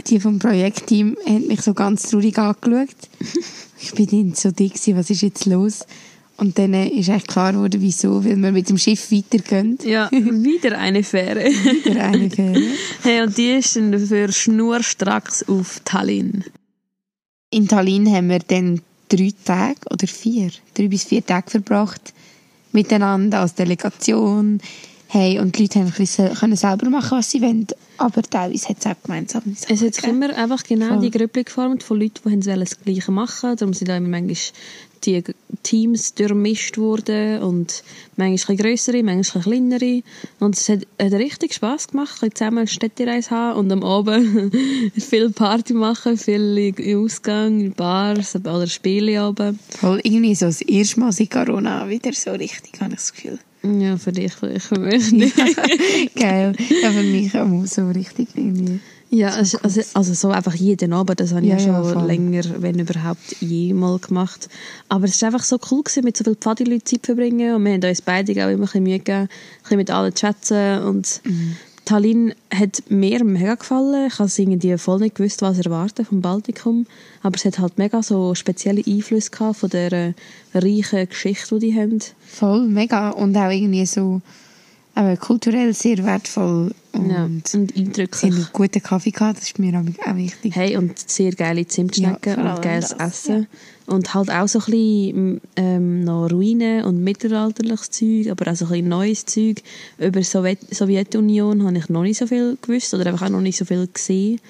die 0.07 0.19
vom 0.19 0.39
Projektteam 0.39 1.17
haben 1.25 1.47
mich 1.47 1.61
so 1.61 1.73
ganz 1.73 2.09
traurig 2.09 2.37
angeschaut. 2.37 2.95
Ich 3.79 3.93
bin 3.93 4.07
dann 4.07 4.33
so 4.33 4.49
dick, 4.49 4.73
was 4.95 5.11
ist 5.11 5.21
jetzt 5.21 5.45
los? 5.45 5.85
Und 6.37 6.57
dann 6.57 6.73
ist 6.73 7.09
echt 7.09 7.27
klar 7.27 7.53
geworden, 7.53 7.79
wieso, 7.79 8.25
weil 8.25 8.35
wir 8.35 8.51
mit 8.51 8.69
dem 8.69 8.79
Schiff 8.79 9.11
weitergehen. 9.11 9.77
Ja, 9.83 10.09
wieder 10.11 10.79
eine 10.79 11.03
Fähre. 11.03 11.51
Für 11.51 12.01
eine 12.01 12.29
Fähre. 12.29 12.61
Hey, 13.03 13.21
und 13.21 13.37
die 13.37 13.51
ist 13.51 13.75
dann 13.75 13.97
für 13.99 14.31
schnurstracks 14.31 15.47
auf 15.47 15.79
Tallinn. 15.85 16.43
In 17.49 17.67
Tallinn 17.67 18.11
haben 18.13 18.29
wir 18.29 18.39
dann 18.39 18.81
drei 19.07 19.31
Tage 19.45 19.79
oder 19.89 20.05
vier, 20.05 20.51
drei 20.73 20.87
bis 20.89 21.05
vier 21.05 21.25
Tage 21.25 21.49
verbracht 21.49 22.13
miteinander 22.73 23.39
als 23.39 23.55
Delegation. 23.55 24.59
Hey, 25.07 25.39
und 25.39 25.57
die 25.57 25.61
Leute 25.61 25.79
haben 25.79 25.91
bisschen 25.91 26.33
können 26.33 26.57
selber 26.57 26.89
machen, 26.89 27.17
was 27.17 27.31
sie 27.31 27.41
wollen. 27.41 27.65
Aber 27.97 28.21
teilweise 28.21 28.67
hat 28.67 28.79
es 28.79 28.85
auch 28.85 29.01
gemeinsam 29.01 29.43
Es 29.69 29.81
hat 29.81 29.93
sich 29.93 30.03
immer 30.03 30.35
einfach 30.35 30.61
genau 30.63 30.89
Voll. 30.89 31.09
die 31.09 31.11
Gruppe 31.11 31.45
geformt 31.45 31.83
von 31.83 32.01
Leuten, 32.01 32.41
die 32.41 32.45
das 32.45 32.79
Gleiche 32.81 33.11
machen 33.11 33.55
Darum 33.55 33.73
sind 33.73 33.89
auch 33.89 33.95
immer 33.95 34.09
manchmal 34.09 34.35
die 35.05 35.23
Teams 35.63 36.13
durchmischt 36.13 36.77
worden 36.77 37.41
und 37.41 37.83
manchmal 38.15 38.55
ein 38.55 38.63
grössere, 38.63 39.03
manchmal 39.03 39.43
ein 39.43 39.49
kleinere. 39.49 40.03
Und 40.39 40.55
es 40.55 40.69
hat, 40.69 40.87
hat 41.01 41.13
richtig 41.13 41.53
Spass 41.53 41.87
gemacht, 41.87 42.23
ein 42.23 42.33
zusammen 42.33 42.59
eine 42.59 42.67
Städtereise 42.67 43.31
haben 43.31 43.59
und 43.59 43.71
am 43.71 43.83
Abend 43.83 44.53
viel 44.97 45.31
Party 45.31 45.73
machen, 45.73 46.17
viel 46.17 46.73
Ausgang, 46.95 47.59
in 47.59 47.73
Bars 47.73 48.35
oder 48.35 48.67
Spiele 48.67 49.27
oben. 49.27 49.59
Voll 49.69 49.99
irgendwie 50.03 50.35
so 50.35 50.47
das 50.47 50.61
erste 50.61 50.99
Mal 50.99 51.11
seit 51.11 51.31
Corona 51.31 51.87
wieder 51.89 52.13
so 52.13 52.31
richtig, 52.31 52.79
habe 52.79 52.91
ich 52.91 52.99
das 52.99 53.13
Gefühl. 53.13 53.39
Ja, 53.63 53.97
für 53.97 54.11
dich 54.11 54.33
vielleicht, 54.33 54.67
für 54.67 54.79
mich 54.79 55.11
nicht. 55.11 55.35
Geil. 56.15 56.53
Ja, 56.81 56.91
für 56.91 57.03
mich 57.03 57.35
auch 57.37 57.65
so 57.65 57.89
richtig 57.89 58.29
irgendwie. 58.35 58.79
Ja, 59.09 59.29
also, 59.29 59.57
also, 59.63 59.81
also 59.93 60.13
so 60.13 60.29
einfach 60.29 60.53
jeden 60.53 60.91
Abend, 60.91 61.19
das 61.19 61.31
habe 61.31 61.41
ich 61.41 61.47
Ja, 61.47 61.57
ja, 61.57 61.65
ja, 61.65 61.83
schon 61.83 61.93
voll. 61.93 62.07
länger, 62.07 62.43
wenn 62.59 62.77
überhaupt, 62.77 63.41
jemals 63.41 64.01
gemacht. 64.01 64.49
Aber 64.89 65.05
es 65.05 65.21
war 65.21 65.27
einfach 65.27 65.43
so 65.43 65.57
cool, 65.71 65.83
gewesen, 65.83 66.03
mit 66.03 66.17
so 66.17 66.23
vielen 66.25 66.35
Pfadi-Leuten 66.35 66.85
Zeit 66.85 67.05
zu 67.05 67.13
verbringen 67.13 67.55
und 67.55 67.63
wir 67.63 67.73
haben 67.73 67.83
uns 67.83 68.01
beide 68.01 68.33
auch 68.33 68.49
immer 68.49 68.53
ein 68.53 68.61
bisschen 68.61 68.83
Mühe 68.83 68.99
gegeben, 68.99 69.21
ein 69.21 69.29
bisschen 69.63 69.77
mit 69.77 69.91
allen 69.91 70.13
zu 70.13 70.25
schätzen 70.25 70.83
und 70.83 71.21
Tallinn 71.87 72.33
hat 72.53 72.83
mir 72.89 73.23
mega 73.23 73.55
gefallen. 73.55 74.07
Ich 74.07 74.19
habe 74.19 74.29
irgendwie 74.35 74.77
voll 74.77 74.99
nicht 74.99 75.15
gewusst, 75.15 75.41
was 75.41 75.57
erwarten 75.57 76.03
vom 76.03 76.19
Baltikum. 76.19 76.85
Aber 77.23 77.37
es 77.37 77.45
hat 77.45 77.59
halt 77.59 77.77
mega 77.77 78.03
so 78.03 78.35
spezielle 78.35 78.83
Einflüsse 78.85 79.31
gehabt 79.31 79.59
von 79.59 79.69
der 79.69 79.93
äh, 79.93 80.13
reichen 80.53 81.07
Geschichte, 81.07 81.57
die 81.59 81.71
die 81.71 81.79
haben. 81.79 81.99
Voll, 82.25 82.67
mega. 82.67 83.11
Und 83.11 83.37
auch 83.37 83.49
irgendwie 83.49 83.85
so 83.85 84.21
aber 84.97 85.15
kulturell 85.15 85.73
sehr 85.75 86.03
wertvoll. 86.03 86.71
Und 86.91 87.09
Ja, 87.11 87.25
und 87.25 87.47
sie 87.47 87.57
haben 87.59 87.67
eindrücklich. 87.75 88.33
einen 88.33 88.47
guten 88.51 88.81
Kaffee 88.81 89.11
gehabt, 89.11 89.37
das 89.37 89.45
ist 89.49 89.59
mir 89.59 89.79
auch 89.79 90.15
wichtig. 90.15 90.55
Hey, 90.55 90.75
und 90.75 90.97
sehr 90.97 91.31
geile 91.33 91.67
Zimtschnecken 91.67 92.35
Ja, 92.35 92.55
und 92.55 92.61
geiles 92.63 92.95
das, 92.97 93.25
Essen. 93.25 93.45
Und 93.85 94.15
halt 94.15 94.31
auch 94.31 94.47
so 94.47 94.57
ein 94.57 94.65
bisschen 94.65 95.41
ähm, 95.55 96.03
noch 96.03 96.31
Ruinen 96.31 96.83
und 96.83 97.03
mittelalterliches 97.03 97.91
Zeug, 97.91 98.29
aber 98.31 98.51
auch 98.51 98.55
so 98.55 98.65
ein 98.65 98.71
bisschen 98.71 98.89
neues 98.89 99.25
Zeug. 99.25 99.61
Über 99.99 100.19
die 100.19 100.23
Sowjet 100.23 100.59
Sowjetunion 100.75 101.63
habe 101.63 101.77
ich 101.77 101.89
noch 101.89 102.01
nicht 102.01 102.17
so 102.17 102.25
viel 102.25 102.57
gewusst 102.59 102.91
oder 102.95 103.05
einfach 103.05 103.27
auch 103.27 103.31
noch 103.31 103.41
nicht 103.41 103.57
so 103.57 103.65
viel 103.65 103.87
gesehen. 103.87 104.41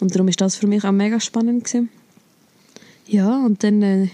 Und 0.00 0.12
darum 0.16 0.26
ist 0.26 0.40
das 0.40 0.56
für 0.56 0.66
mich 0.66 0.82
auch 0.82 0.90
mega 0.90 1.20
spannend 1.20 1.64
gewesen. 1.64 1.90
Ja, 3.06 3.38
und 3.44 3.62
dann 3.62 3.82
äh, 3.82 4.08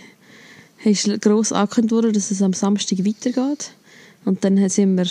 ist 0.84 1.08
gross 1.22 1.50
angekündigt 1.52 1.92
worden, 1.92 2.12
dass 2.12 2.30
es 2.30 2.42
am 2.42 2.52
Samstag 2.52 2.98
weitergeht. 3.06 3.70
Und 4.26 4.44
dann 4.44 4.68
sind 4.68 4.98
wir 4.98 5.06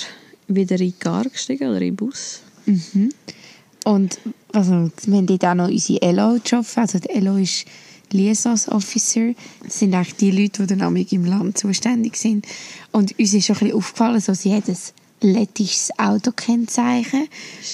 wieder 0.47 0.79
in 0.79 0.87
die 0.87 0.99
Gar 0.99 1.25
gestiegen 1.25 1.69
oder 1.69 1.81
in 1.81 1.89
den 1.89 1.95
Bus. 1.95 2.41
Mhm. 2.65 3.09
Und 3.85 4.19
also, 4.51 4.91
wir 5.05 5.17
haben 5.17 5.27
dort 5.27 5.45
auch 5.45 5.55
noch 5.55 5.69
unsere 5.69 6.01
ELO 6.01 6.33
getroffen. 6.33 6.79
Also 6.79 6.99
die 6.99 7.09
ELO 7.09 7.37
ist 7.37 7.65
Liaisons 8.11 8.67
Officer. 8.69 9.33
Das 9.63 9.79
sind 9.79 9.93
eigentlich 9.93 10.15
die 10.15 10.31
Leute, 10.31 10.65
die 10.65 10.77
dann 10.77 10.95
im 10.95 11.25
Land 11.25 11.57
zuständig 11.57 12.17
sind. 12.17 12.45
Und 12.91 13.17
uns 13.17 13.33
ist 13.33 13.45
schon 13.45 13.55
ein 13.55 13.59
bisschen 13.59 13.77
aufgefallen, 13.77 14.19
so, 14.19 14.33
sie 14.33 14.53
hat 14.53 14.67
ein 14.67 14.77
lettisches 15.21 15.91
Autokennzeichen. 15.97 17.27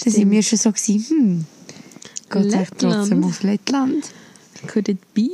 Da 0.04 0.12
sind 0.12 0.32
wir 0.32 0.44
schon 0.44 0.60
so 0.60 0.72
gewesen, 0.72 1.06
hm, 1.10 1.46
geht 2.30 2.54
es 2.54 2.70
trotzdem 2.78 3.24
auf 3.24 3.44
Lettland? 3.44 4.06
Could 4.68 4.90
it 4.90 5.14
be? 5.14 5.30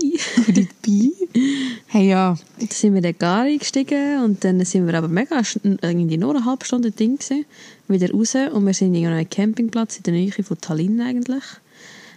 Could 0.45 0.57
it 0.57 0.81
be? 0.81 1.11
Hey, 1.87 2.09
ja. 2.09 2.37
Dann 2.59 2.69
sind 2.69 2.93
wir 2.93 2.97
in 2.97 3.03
den 3.03 3.17
Gar 3.17 3.43
eingestiegen 3.43 4.23
und 4.23 4.43
dann 4.43 4.63
sind 4.63 4.85
wir 4.85 4.93
aber 4.95 5.07
mega 5.07 5.41
irgendwie 5.81 6.17
nur 6.17 6.35
eine 6.35 6.45
halbe 6.45 6.65
Stunde 6.65 6.91
gewesen, 6.91 7.45
wieder 7.87 8.11
raus 8.11 8.35
und 8.53 8.65
wir 8.65 8.73
sind 8.73 8.93
in 8.93 9.07
einem 9.07 9.27
Campingplatz 9.27 9.97
in 9.97 10.03
der 10.03 10.13
Nähe 10.13 10.31
von 10.31 10.61
Tallinn 10.61 11.01
eigentlich. 11.01 11.43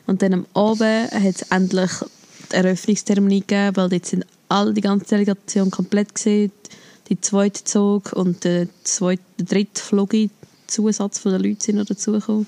Und 0.06 0.20
dann 0.22 0.34
am 0.34 0.46
Abend 0.54 1.10
hat 1.10 1.36
es 1.36 1.42
endlich 1.42 1.90
die 2.50 2.56
Eröffnungstermine 2.56 3.40
gegeben, 3.40 3.76
weil 3.76 3.88
dort 3.88 4.06
sind 4.06 4.26
alle, 4.48 4.74
die 4.74 4.80
ganze 4.80 5.06
Delegation 5.06 5.70
komplett 5.70 6.14
gesehen, 6.14 6.52
die 7.08 7.20
zweite 7.20 7.64
Zug 7.64 8.12
und 8.12 8.44
der 8.44 8.68
zweite, 8.84 9.22
der 9.38 9.46
dritte 9.46 9.82
Flugzusatz 9.82 11.18
von 11.18 11.32
den 11.32 11.42
Leuten 11.42 11.60
sind 11.60 11.76
noch 11.76 11.86
dazugekommen. 11.86 12.46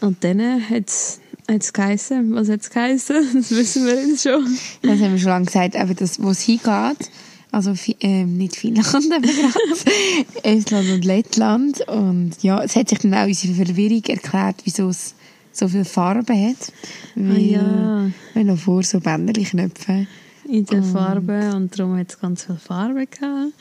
Und 0.00 0.22
dann 0.24 0.40
hat 0.68 0.88
es 0.88 1.72
geheißen, 1.72 2.34
was 2.34 2.48
hat 2.48 2.60
es 2.60 2.70
geheißen? 2.70 3.16
Das 3.34 3.50
wissen 3.50 3.86
wir 3.86 3.94
jetzt 4.06 4.22
schon. 4.22 4.44
Das 4.82 5.00
haben 5.00 5.12
wir 5.12 5.18
schon 5.18 5.28
lange 5.30 5.46
gesagt, 5.46 5.76
aber 5.76 5.94
das, 5.94 6.22
wo 6.22 6.30
es 6.30 6.40
hingeht, 6.40 7.10
also 7.52 7.74
ähm, 8.00 8.36
nicht 8.36 8.56
Finnland, 8.56 8.94
aber 9.12 9.20
gerade 9.26 10.42
Estland 10.44 10.90
und 10.90 11.04
Lettland. 11.04 11.80
Und 11.88 12.42
ja, 12.42 12.62
es 12.62 12.76
hat 12.76 12.88
sich 12.88 12.98
dann 13.00 13.14
auch 13.14 13.26
unsere 13.26 13.54
Verwirrung 13.54 14.02
erklärt, 14.04 14.56
wieso 14.64 14.88
es 14.88 15.14
so 15.52 15.66
viele 15.68 15.84
Farben 15.84 16.48
hat. 16.48 16.72
Weil, 17.16 17.36
Ah, 17.36 17.38
ja. 17.38 18.10
Haben 18.34 18.46
noch 18.46 18.58
vor 18.58 18.82
so 18.84 19.00
Bänderli-Knöpfe. 19.00 20.06
in 20.48 20.64
der 20.66 20.82
Farbe 20.82 21.52
und 21.54 21.76
darum 21.78 21.96
hat 21.98 22.10
es 22.10 22.20
ganz 22.20 22.44
viel 22.44 22.56
Farbe 22.56 23.06
gehabt. 23.06 23.52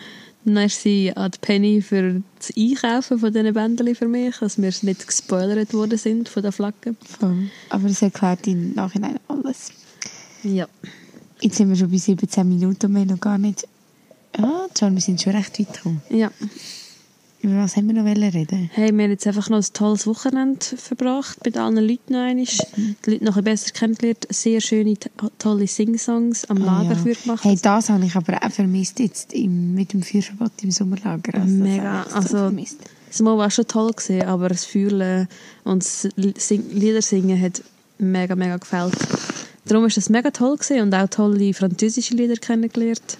Sie 0.69 1.15
an 1.15 1.31
die 1.31 1.37
Penny 1.39 1.81
für 1.81 2.21
das 2.37 2.53
Einkaufen 2.55 3.19
von 3.19 3.33
diesen 3.33 3.53
Bändchen 3.53 3.95
für 3.95 4.07
mich, 4.07 4.37
dass 4.37 4.61
wir 4.61 4.73
nicht 4.81 5.07
gespoilert 5.07 5.73
worden 5.73 5.97
sind 5.97 6.29
von 6.29 6.43
der 6.43 6.51
Flagge. 6.51 6.95
Voll. 7.19 7.49
Aber 7.69 7.87
es 7.87 8.01
erklärt 8.01 8.47
im 8.47 8.73
Nachhinein 8.73 9.19
alles. 9.27 9.71
Ja. 10.43 10.67
Jetzt 11.41 11.57
sind 11.57 11.69
wir 11.69 11.75
schon 11.75 11.91
bei 11.91 11.97
17 11.97 12.47
Minuten 12.47 12.87
und 12.87 12.95
wir 12.95 13.05
noch 13.05 13.19
gar 13.19 13.37
nicht... 13.37 13.67
Ah, 14.37 14.67
John, 14.79 14.93
wir 14.93 15.01
sind 15.01 15.21
schon 15.21 15.35
recht 15.35 15.59
weit 15.59 15.73
gekommen. 15.73 16.01
ja. 16.09 16.31
Über 17.41 17.57
was 17.63 17.77
haben 17.77 17.87
wir 17.87 17.93
noch 17.93 18.03
reden? 18.05 18.69
Hey, 18.73 18.91
wir 18.93 19.03
haben 19.05 19.11
jetzt 19.11 19.25
einfach 19.25 19.49
noch 19.49 19.59
ein 19.59 19.73
tolles 19.73 20.05
Wochenende 20.05 20.59
verbracht, 20.75 21.45
mit 21.45 21.55
allen 21.57 21.77
Leuten 21.77 22.13
einmal. 22.15 22.45
Die 22.45 23.09
Leute 23.11 23.23
noch 23.23 23.37
ein 23.37 23.43
besser 23.45 23.71
kennengelernt, 23.71 24.27
sehr 24.29 24.59
schöne, 24.59 24.95
to- 24.97 25.09
tolle 25.39 25.65
Sing-Songs 25.65 26.45
am 26.49 26.61
Ah, 26.63 26.81
Lagerfeuer 26.83 27.13
ja. 27.13 27.21
gemacht. 27.23 27.43
Hey, 27.45 27.57
das 27.61 27.89
habe 27.89 28.05
ich 28.05 28.13
aber 28.15 28.43
auch 28.43 28.51
vermisst 28.51 28.99
jetzt 28.99 29.31
im, 29.31 29.73
mit 29.73 29.93
dem 29.93 30.01
Feuerverbot 30.03 30.51
im 30.63 30.71
Sommerlager. 30.71 31.35
Also, 31.35 31.47
Mega, 31.55 32.03
also 32.13 32.27
vermisst. 32.39 32.79
das 33.07 33.21
Mal 33.21 33.37
war 33.37 33.49
schon 33.49 33.67
toll 33.67 33.91
gewesen, 33.93 34.23
aber 34.23 34.49
das 34.49 34.65
Fühlen 34.65 35.29
und 35.63 35.83
das 35.83 36.07
Sing 36.45 36.65
Lieder 36.73 37.01
singen 37.01 37.39
hat 37.41 37.63
mega, 37.99 38.35
mega 38.35 38.57
gefällt. 38.57 38.95
Darum 39.65 39.85
ist 39.85 39.95
das 39.95 40.09
mega 40.09 40.31
toll 40.31 40.57
gewesen 40.57 40.81
und 40.81 40.93
auch 40.93 41.07
tolle 41.07 41.53
französische 41.53 42.15
Lieder 42.15 42.35
kennengelernt. 42.35 43.17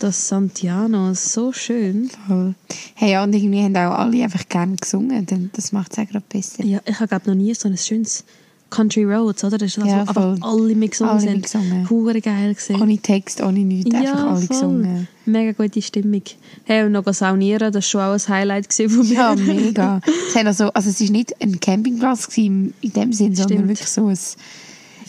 Das 0.00 0.28
Santiano, 0.28 1.12
so 1.12 1.52
schön. 1.52 2.10
Voll. 2.26 2.54
Hey, 2.94 3.12
ja, 3.12 3.22
und 3.22 3.34
irgendwie 3.34 3.62
haben 3.62 3.76
auch 3.76 3.98
alle 3.98 4.22
einfach 4.24 4.48
gerne 4.48 4.76
gesungen. 4.76 5.26
Denn 5.26 5.50
das 5.52 5.72
macht 5.72 5.92
es 5.92 5.98
auch 5.98 6.08
gerade 6.08 6.24
besser. 6.26 6.64
Ja, 6.64 6.80
ich 6.86 6.98
habe 6.98 7.20
noch 7.26 7.34
nie 7.34 7.52
so 7.54 7.68
ein 7.68 7.76
schönes 7.76 8.24
Country 8.70 9.04
Roads, 9.04 9.44
oder? 9.44 9.58
Das 9.58 9.68
ist 9.68 9.78
das, 9.78 9.86
Ja, 9.86 10.08
wo 10.08 10.12
voll. 10.14 10.38
alle 10.40 10.74
mitgesungen 10.74 11.12
Alle 11.12 11.20
sind. 11.20 11.90
Hure 11.90 12.20
geil 12.22 12.54
gewesen. 12.54 12.80
Ohne 12.80 12.96
Text, 12.98 13.42
ohne 13.42 13.58
nichts, 13.60 13.94
einfach 13.94 14.26
alle 14.36 14.46
gesungen. 14.46 15.08
Mega 15.26 15.52
gute 15.52 15.82
Stimmung. 15.82 16.22
Hey, 16.64 16.86
und 16.86 16.92
noch 16.92 17.12
saunieren, 17.12 17.70
das 17.70 17.92
war 17.94 18.14
schon 18.16 18.22
auch 18.22 18.26
ein 18.26 18.34
Highlight 18.34 18.72
von 18.72 19.06
mir. 19.08 19.14
Ja, 19.14 19.34
mega. 19.36 20.00
Es, 20.34 20.36
also, 20.46 20.70
also 20.72 20.88
es 20.88 21.00
ist 21.00 21.10
nicht 21.10 21.34
ein 21.42 21.60
Campingplatz 21.60 22.28
gewesen 22.28 22.72
in 22.80 22.92
dem 22.94 23.12
Sinn, 23.12 23.34
sondern 23.34 23.68
wirklich 23.68 23.88
so 23.88 24.06
ein, 24.06 24.18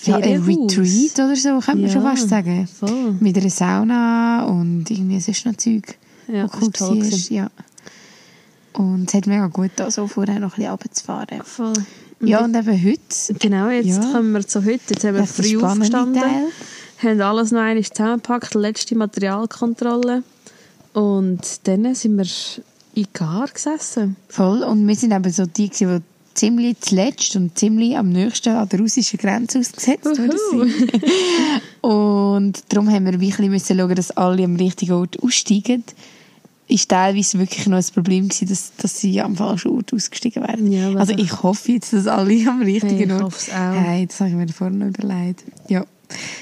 ja, 0.04 0.16
ein. 0.18 0.44
Retreat 0.44 1.14
oder 1.20 1.36
so, 1.36 1.50
könnte 1.60 1.76
man 1.78 1.82
Ja, 1.82 1.90
schon 1.90 2.02
fast 2.04 2.30
sagen. 2.30 2.68
voll. 2.68 3.14
Mit 3.20 3.38
einer 3.38 3.50
Sauna 3.50 4.46
und 4.46 4.90
irgendwie 4.90 5.20
sonst 5.20 5.46
noch 5.46 5.56
Zeug, 5.56 5.98
Ja, 6.28 6.48
das 6.48 6.62
cool 6.62 7.00
war. 7.00 7.18
Ja. 7.30 7.50
Und 8.74 9.10
es 9.10 9.14
hat 9.14 9.28
mega 9.28 9.48
gut 9.48 9.72
da, 9.76 9.92
so 9.92 10.08
vorher 10.08 10.40
noch 10.40 10.54
ein 10.54 10.56
bisschen 10.56 10.72
runterzufahren. 10.72 11.42
Voll. 11.44 11.74
Ja, 12.22 12.44
und 12.44 12.56
eben 12.56 12.84
heute, 12.86 13.34
Genau, 13.40 13.70
jetzt 13.70 13.88
Ja. 13.88 14.12
kommen 14.12 14.32
wir 14.32 14.48
zu 14.48 14.64
heute. 14.64 14.80
Jetzt 14.90 15.04
haben 15.04 15.16
wir 15.16 15.22
Das 15.22 15.32
früh 15.32 15.62
aufgestanden, 15.62 16.22
Teil. 16.22 16.48
haben 17.04 17.22
alles 17.22 17.52
noch 17.52 17.62
einmal 17.62 17.84
zusammengepackt, 17.84 18.54
letzte 18.56 18.96
Materialkontrolle. 18.96 20.24
Und 20.94 21.68
dann 21.68 21.96
sind 21.96 22.18
wir 22.18 22.26
in 22.94 23.08
Gar 23.14 23.48
gesessen. 23.48 24.16
Voll. 24.30 24.64
Und 24.64 24.88
wir 24.88 24.96
sind 24.96 25.14
eben 25.14 25.32
so 25.32 25.46
die, 25.46 25.70
die 25.70 26.00
ziemlich 26.34 26.80
zuletzt 26.80 27.36
und 27.36 27.58
ziemlich 27.58 27.98
am 27.98 28.10
nächsten 28.10 28.50
an 28.50 28.68
der 28.70 28.80
russischen 28.80 29.18
Grenze 29.18 29.60
ausgesetzt 29.60 30.16
sind. 30.16 30.34
und 31.82 32.64
darum 32.70 32.90
haben 32.90 33.06
wir 33.06 33.20
wirklich 33.20 33.50
müssen 33.50 33.78
schauen, 33.78 33.96
dass 33.96 34.12
alle 34.12 34.44
am 34.44 34.56
richtigen 34.56 34.94
Ort 34.94 35.22
aussteigen. 35.22 35.84
Ist 36.68 36.90
teilweise 36.90 37.38
wirklich 37.38 37.68
noch 37.68 37.78
ein 37.78 37.94
Problem 37.94 38.30
gewesen, 38.30 38.48
dass, 38.48 38.72
dass 38.78 39.00
sie 39.00 39.20
am 39.20 39.36
falschen 39.36 39.72
Ort 39.72 39.94
ausgestiegen 39.94 40.44
wären. 40.44 40.72
Ja, 40.72 40.94
also 40.96 41.14
ich 41.18 41.44
hoffe 41.44 41.74
jetzt, 41.74 41.92
dass 41.92 42.08
alle 42.08 42.48
am 42.48 42.62
richtigen 42.62 42.98
Hey, 42.98 43.06
ich 43.06 43.12
Ort... 43.12 43.24
hoffe 43.24 43.38
es 43.38 43.50
auch. 43.50 43.74
Hey, 43.74 44.08
das 44.08 44.20
habe 44.22 44.30
ich 44.30 44.36
mir 44.36 44.48
vorher 44.48 44.78
noch 44.78 44.88
überlegt. 44.88 45.44
Ja. 45.68 45.86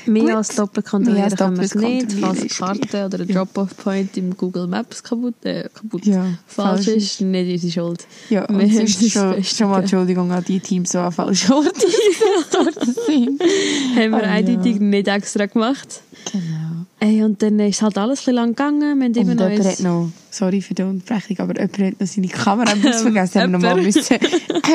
Mehr 0.05 0.23
Gut. 0.23 0.31
als 0.33 0.55
doppelt 0.55 0.85
kontrollieren 0.85 1.35
können 1.35 1.57
wir 1.57 1.63
es 1.65 1.75
nicht, 1.75 2.13
falls 2.13 2.43
ist 2.43 2.57
Karte 2.57 3.05
oder 3.05 3.17
der 3.19 3.25
Ja. 3.27 3.35
Drop-off-Point 3.35 4.17
im 4.17 4.35
Google 4.37 4.67
Maps 4.67 5.03
kaputt, 5.03 5.35
äh, 5.43 5.69
kaputt 5.73 6.05
Ja, 6.05 6.25
falsch 6.47 6.85
falsch 6.85 6.87
ist, 6.97 7.21
nicht 7.21 7.51
unsere 7.51 7.71
Schuld. 7.71 8.07
Ja, 8.29 8.47
Wir 8.49 8.55
und 8.57 8.73
sonst 8.73 9.01
das 9.01 9.09
schon, 9.11 9.43
schon 9.43 9.69
mal. 9.69 9.79
Entschuldigung 9.81 10.31
an 10.31 10.43
die 10.47 10.59
Teams, 10.59 10.89
die 10.89 10.97
Orten 10.97 11.21
eingesetzt 11.21 11.49
worden 11.49 12.95
sind. 13.05 13.41
Haben 13.95 14.11
wir 14.11 14.17
Ah, 14.17 14.21
ja. 14.21 14.29
eindeutig 14.31 14.79
nicht 14.79 15.07
extra 15.07 15.45
gemacht. 15.45 16.01
Genau. 16.31 16.68
Ey, 17.01 17.23
und 17.23 17.41
dann 17.41 17.59
ist 17.59 17.81
halt 17.81 17.97
alles 17.97 18.27
ein 18.27 18.35
lang 18.35 18.49
gegangen. 18.49 18.99
Wir 18.99 19.05
haben 19.05 19.13
immer 19.13 19.31
Und 19.31 19.39
noch 19.39 19.49
jemand 19.49 20.13
sorry 20.31 20.61
für 20.61 20.73
die 20.73 20.83
Unterbrechung, 20.83 21.39
aber 21.39 21.55
jemand 21.55 21.79
hat 21.79 21.99
noch 22.01 22.07
seine 22.07 22.27
Kamera 22.27 22.75
Bus 22.75 23.01
vergessen. 23.01 23.41
Haben 23.41 23.51
wir 23.51 23.59
nochmal 23.59 23.81
müssen, 23.81 24.01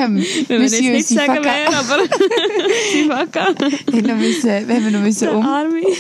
ähm, 0.00 0.16
Wir 0.16 0.48
werden 0.48 0.62
jetzt 0.62 0.80
nicht 0.80 1.06
sagen, 1.08 1.40
wer, 1.42 1.78
aber 1.78 1.98
Sifaka. 2.92 3.52
noch 3.52 4.16
müssen, 4.16 4.68
wir 4.68 4.74
haben 4.74 4.92
noch 4.92 5.00
müssen 5.00 5.28
um, 5.28 5.46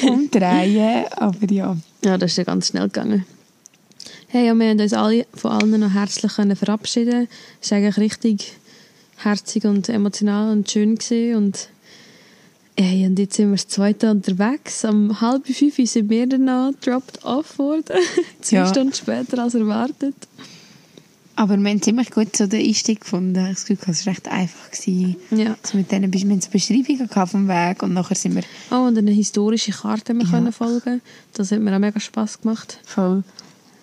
umdrehen, 0.08 1.04
aber 1.16 1.52
ja. 1.52 1.76
Ja, 2.02 2.16
das 2.16 2.30
ist 2.32 2.38
ja 2.38 2.44
ganz 2.44 2.68
schnell 2.68 2.84
gegangen. 2.84 3.26
Hey, 4.28 4.46
ja, 4.46 4.54
wir 4.54 4.68
haben 4.68 4.80
uns 4.80 4.92
alle, 4.92 5.26
von 5.34 5.52
allen 5.52 5.78
noch 5.78 5.92
herzlich 5.92 6.34
können 6.34 6.56
verabschieden. 6.56 7.28
Es 7.60 7.70
war 7.70 7.78
eigentlich 7.78 7.98
richtig 7.98 8.52
herzig 9.18 9.64
und 9.64 9.88
emotional 9.88 10.50
und 10.52 10.70
schön. 10.70 10.96
Gewesen. 10.96 11.36
Und, 11.36 11.68
hey, 12.78 13.06
und 13.06 13.18
jetzt 13.18 13.36
sind 13.36 13.48
wir 13.50 13.56
das 13.56 13.68
zweite 13.68 14.10
unterwegs. 14.10 14.84
Um 14.84 15.20
halb 15.20 15.46
fünf 15.46 15.76
sind 15.76 16.10
wir 16.10 16.26
dann 16.26 16.44
noch 16.44 16.72
dropped 16.80 17.24
off 17.24 17.58
worden. 17.58 17.96
Zwei 18.40 18.56
Ja. 18.56 18.66
Stunden 18.66 18.92
später 18.94 19.42
als 19.42 19.54
erwartet. 19.54 20.14
Aber 21.36 21.56
wir 21.56 21.68
haben 21.68 21.82
ziemlich 21.82 22.10
gut 22.12 22.36
so 22.36 22.46
den 22.46 22.64
Einstieg 22.64 23.00
gefunden. 23.00 23.44
Ich 23.50 23.66
Gefühl, 23.66 23.78
es 23.88 24.06
war 24.06 24.12
recht 24.12 24.28
einfach. 24.28 24.70
Gewesen. 24.70 25.16
Ja. 25.32 25.56
Also 25.62 25.76
mit 25.76 25.90
denen, 25.90 26.12
wir 26.12 26.20
haben 26.20 26.40
so 26.40 26.48
Beschreibungen 26.50 27.08
gehabt 27.08 27.32
vom 27.32 27.48
Weg 27.48 27.82
und 27.82 27.92
nachher 27.92 28.14
sind 28.14 28.36
wir 28.36 28.44
Oh, 28.70 28.86
und 28.86 28.96
eine 28.96 29.10
historische 29.10 29.72
Karte 29.72 30.12
haben 30.12 30.18
wir 30.18 30.26
Ja. 30.26 30.30
können 30.30 30.52
folgen. 30.52 31.00
Das 31.32 31.50
hat 31.50 31.58
mir 31.60 31.74
auch 31.74 31.80
mega 31.80 31.98
Spass 31.98 32.40
gemacht. 32.40 32.78
voll 32.84 33.24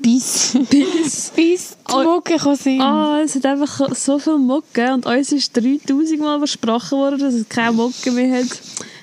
bis, 0.02 0.58
Bis. 0.70 1.32
bis 1.36 1.78
die 1.90 1.94
Oh. 1.94 2.04
Mucke 2.04 2.34
gekommen 2.34 2.56
sind. 2.56 2.82
Ah, 2.82 3.20
es 3.24 3.36
hat 3.36 3.46
einfach 3.46 3.94
so 3.96 4.18
viel 4.20 4.38
Mucke 4.38 4.94
und 4.94 5.06
uns 5.06 5.32
ist 5.32 5.56
3000 5.58 6.20
Mal 6.20 6.38
versprochen 6.40 6.98
worden, 6.98 7.20
dass 7.20 7.34
es 7.34 7.48
keine 7.50 7.74
Mucke 7.74 8.12
mehr 8.12 8.40
hat. 8.40 8.48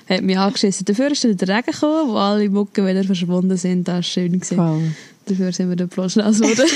Hat 0.09 0.21
mich 0.23 0.37
angeschissen. 0.37 0.85
Dafür 0.85 1.11
ist 1.11 1.23
der 1.23 1.31
Regen 1.47 1.71
gekommen, 1.71 2.09
wo 2.09 2.15
alle 2.15 2.49
Mucke 2.49 2.85
wieder 2.85 3.03
verschwunden 3.03 3.57
sind. 3.57 3.87
Das 3.87 3.95
war 3.95 4.03
schön. 4.03 4.39
Gewesen. 4.39 4.95
Dafür 5.25 5.51
sind 5.51 5.69
wir 5.69 5.75
dann 5.75 5.87
bloß 5.87 6.15
nass 6.15 6.39
geworden. 6.41 6.67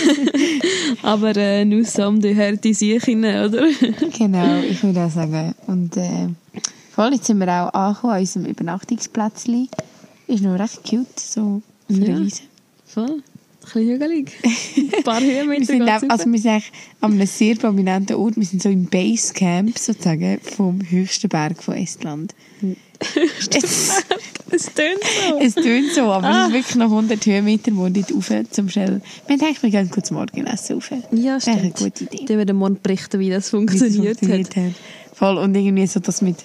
Aber 1.02 1.36
äh, 1.36 1.66
nur 1.66 1.84
so 1.86 2.04
um 2.08 2.22
die 2.22 2.36
harte 2.36 2.72
Siechen, 2.74 3.20
oder? 3.26 3.66
Genau, 4.16 4.60
ich 4.62 4.84
würde 4.84 5.06
auch 5.06 5.10
sagen. 5.12 5.56
Und 5.66 5.98
äh, 5.98 6.28
voll, 6.94 7.14
jetzt 7.14 7.26
sind 7.26 7.40
wir 7.40 7.48
auch 7.48 7.74
angekommen 7.74 8.14
an 8.14 8.20
unserem 8.20 8.46
Übernachtungsplätzchen. 8.46 9.70
Ist 10.28 10.44
noch 10.44 10.60
recht 10.60 10.84
cute, 10.88 11.20
so 11.20 11.62
auf 11.90 11.98
Ja. 11.98 12.06
der 12.06 12.20
Wiese. 12.20 12.44
Voll. 12.86 13.24
Ein 13.66 13.72
bisschen 13.74 13.88
hügelig. 13.90 14.32
Ein 14.98 15.04
paar 15.04 15.22
Höhenmeter 15.22 15.60
Wir 15.62 15.66
sind, 15.66 15.90
auch, 15.90 16.10
also 16.10 16.32
wir 16.32 16.40
sind 16.40 16.52
eigentlich 16.52 16.72
an 17.02 17.12
einem 17.14 17.28
sehr 17.28 17.56
prominenten 17.56 18.16
Ort. 18.18 18.36
Wir 18.38 18.46
sind 18.46 18.62
so 18.62 18.70
im 18.70 18.86
Basecamp 18.86 19.78
sozusagen 19.78 20.40
vom 20.42 20.80
höchsten 20.90 21.30
Berg 21.30 21.62
von 21.64 21.76
Estland. 21.76 22.36
es, 23.52 24.04
Es 24.52 24.66
tönt 24.74 25.00
so. 25.30 25.40
es 25.40 25.56
tönt 25.56 25.92
so, 25.94 26.02
aber 26.12 26.28
Ah. 26.28 26.42
es 26.44 26.48
ist 26.50 26.54
wirklich 26.54 26.76
noch 26.76 26.92
100 26.92 27.26
Höhenmeter, 27.26 27.72
wo 27.76 27.90
dort 27.90 28.14
rauf 28.14 28.32
zum 28.52 28.70
Schnell. 28.70 29.02
Wir 29.28 29.34
eigentlich, 29.42 29.64
wir 29.64 29.70
gehen 29.72 29.90
kurz 29.90 30.12
Morgenessen 30.12 30.76
rauf. 30.76 30.92
Ja, 31.12 31.36
Das 31.36 31.48
ist 31.48 31.50
eine 31.50 31.60
stimmt. 31.60 31.78
gute 31.78 32.04
Idee. 32.04 32.26
Dann 32.28 32.38
werden 32.38 32.48
wir 32.50 32.54
morgen 32.54 32.80
berichten, 32.82 33.20
wie 33.20 33.30
das 33.30 33.52
wie 33.52 33.66
das 33.66 33.78
funktioniert, 33.80 34.18
hat. 34.22 34.28
funktioniert 34.28 34.56
hat. 34.56 34.74
Voll, 35.16 35.38
und 35.38 35.56
irgendwie 35.56 35.88
so 35.88 36.00
das 36.00 36.22
mit... 36.22 36.38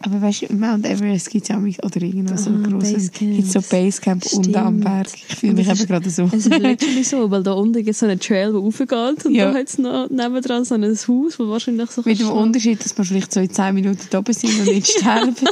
Aber 0.00 0.22
weißt 0.22 0.42
du, 0.48 0.54
Mount 0.54 0.86
Everest 0.86 1.28
gibt 1.30 1.42
es 1.42 1.48
ja 1.48 1.56
auch 1.56 1.60
mit- 1.60 1.84
oder 1.84 2.00
irgendwas 2.00 2.44
so 2.44 2.50
Ah, 2.50 2.62
grosses... 2.68 3.10
Basecamps. 3.10 3.36
gibt 3.36 3.50
so 3.50 3.60
Basecamp 3.60 4.24
unten 4.32 4.54
am 4.56 4.66
Stimmt. 4.80 4.84
Berg. 4.84 5.08
Ich 5.28 5.34
fühle 5.36 5.54
mich 5.54 5.66
eben 5.66 5.76
es 5.76 5.86
gerade 5.88 6.08
so. 6.10 6.22
Es 6.32 6.46
ist 6.46 6.54
literally 6.56 7.02
so, 7.02 7.28
weil 7.30 7.42
da 7.42 7.52
unten 7.54 7.74
gibt 7.78 7.88
es 7.90 7.98
so 7.98 8.06
einen 8.06 8.20
Trail, 8.20 8.52
der 8.52 8.60
raufgeht 8.60 9.26
und 9.26 9.34
Ja. 9.34 9.50
da 9.50 9.58
hat 9.58 9.66
es 9.68 9.76
noch 9.78 10.08
nebendran 10.08 10.64
so 10.64 10.76
ein 10.76 10.84
Haus, 10.84 11.04
wo 11.38 11.48
wahrscheinlich 11.48 11.90
so 11.90 12.02
Mit 12.04 12.20
dem 12.20 12.30
Unterschied, 12.30 12.82
dass 12.84 12.96
wir 12.96 13.04
vielleicht 13.04 13.32
so 13.32 13.40
in 13.40 13.50
10 13.50 13.74
Minuten 13.74 14.16
oben 14.16 14.32
sind 14.32 14.56
und 14.60 14.66
nicht 14.66 14.86
sterben. 14.88 15.34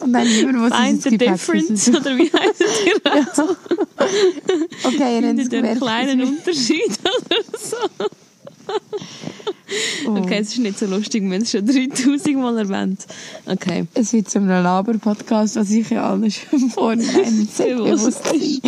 und 0.00 0.12
dann 0.12 0.26
niemand 0.28 0.58
uns 0.58 0.74
the 0.76 0.88
ins 0.90 1.04
Gepäck 1.04 1.32
difference, 1.32 1.88
oder 1.88 2.16
wie 2.18 2.30
heisst 2.30 2.60
die 2.60 2.90
Okay, 4.86 5.18
ihr 5.20 5.28
habt 5.28 5.38
es 5.38 5.48
Den 5.48 5.62
gemerkt. 5.62 5.80
kleinen 5.80 6.20
Unterschied 6.22 6.82
oder 7.00 7.40
so. 7.58 7.76
Oh. 10.06 10.10
Okay, 10.18 10.38
es 10.40 10.50
ist 10.52 10.58
nicht 10.58 10.78
so 10.78 10.86
lustig, 10.86 11.22
haben 11.24 11.32
es 11.32 11.50
schon 11.50 11.66
3000 11.66 12.36
Mal 12.36 12.58
erwähnt. 12.58 13.06
Okay. 13.46 13.86
Es 13.94 14.12
wird 14.12 14.30
zu 14.30 14.38
einem 14.38 14.48
Laber-Podcast, 14.62 15.56
was 15.56 15.70
ich 15.70 15.88
ja 15.90 16.10
alles 16.10 16.34
schon 16.36 16.70
vorhin 16.70 17.00
Bewusst 17.00 18.30
bin. 18.30 18.60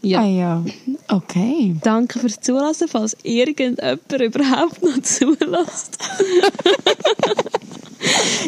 Ja. 0.00 0.20
Ah 0.22 0.26
ja, 0.26 0.64
okay. 1.08 1.76
Danke 1.82 2.18
fürs 2.18 2.40
Zulassen, 2.40 2.88
falls 2.88 3.16
irgendjemand 3.22 4.00
überhaupt 4.10 4.82
noch 4.82 4.98
zulässt. 5.02 5.98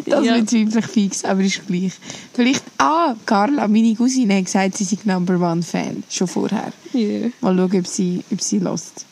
Das 0.06 0.24
Ja. 0.24 0.38
bezweifle 0.38 0.80
ich 0.80 0.86
fix, 0.86 1.24
aber 1.24 1.42
ist 1.42 1.66
gleich. 1.66 1.92
Vielleicht, 2.32 2.64
ah, 2.78 3.14
Carla, 3.24 3.68
meine 3.68 3.94
Cousine, 3.94 4.38
hat 4.38 4.46
gesagt, 4.46 4.78
sie 4.78 4.84
sei 4.84 4.98
Number 5.04 5.38
One 5.38 5.62
Fan. 5.62 6.02
Schon 6.10 6.26
vorher. 6.26 6.72
Ja. 6.92 7.28
Mal 7.40 7.56
schauen, 7.56 7.78
ob 7.78 7.86
sie, 7.86 8.24
ob 8.32 8.40
sie 8.40 8.58
lost. 8.58 9.06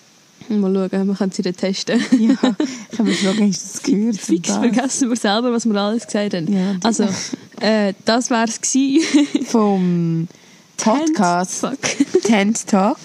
Mal 0.48 0.74
schauen, 0.90 1.06
wir 1.08 1.14
können 1.14 1.32
sie 1.32 1.42
dann 1.42 1.56
testen. 1.56 2.00
Ja, 2.18 2.36
ich 2.92 2.98
habe 2.98 3.10
hast 3.10 3.22
du 3.22 3.46
das 3.46 3.82
gehört? 3.82 4.16
Fix 4.16 4.48
das? 4.48 4.58
vergessen 4.58 5.08
wir 5.08 5.16
selber, 5.16 5.52
was 5.52 5.66
wir 5.66 5.74
alles 5.76 6.06
gesagt 6.06 6.34
haben. 6.34 6.52
Ja. 6.52 6.76
Also, 6.82 7.08
äh, 7.60 7.94
das 8.04 8.30
war 8.30 8.44
es 8.44 8.60
Vom 9.46 10.28
Podcast 10.76 11.54
Fuck. 11.60 12.22
Tent 12.24 12.66
Talk. 12.66 12.98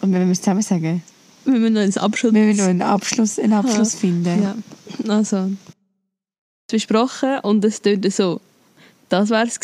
Und 0.00 0.12
wenn 0.12 0.26
wir 0.26 0.32
es 0.32 0.40
zusammen 0.40 0.62
sagen, 0.62 1.02
Wir 1.44 1.58
müssen 1.58 1.74
noch 1.74 1.82
ins 1.82 1.98
Abschluss. 1.98 2.34
wir 2.34 2.44
müssen 2.44 2.58
noch 2.58 2.68
einen 2.68 2.82
Abschluss, 2.82 3.38
einen 3.38 3.52
Abschluss 3.52 3.94
finden. 3.94 4.42
Ja, 4.42 4.54
also. 5.12 5.50
Besprochen 6.68 7.38
und 7.42 7.64
es 7.64 7.82
tönt 7.82 8.10
so. 8.12 8.40
Das 9.08 9.30
war 9.30 9.44
es 9.44 9.60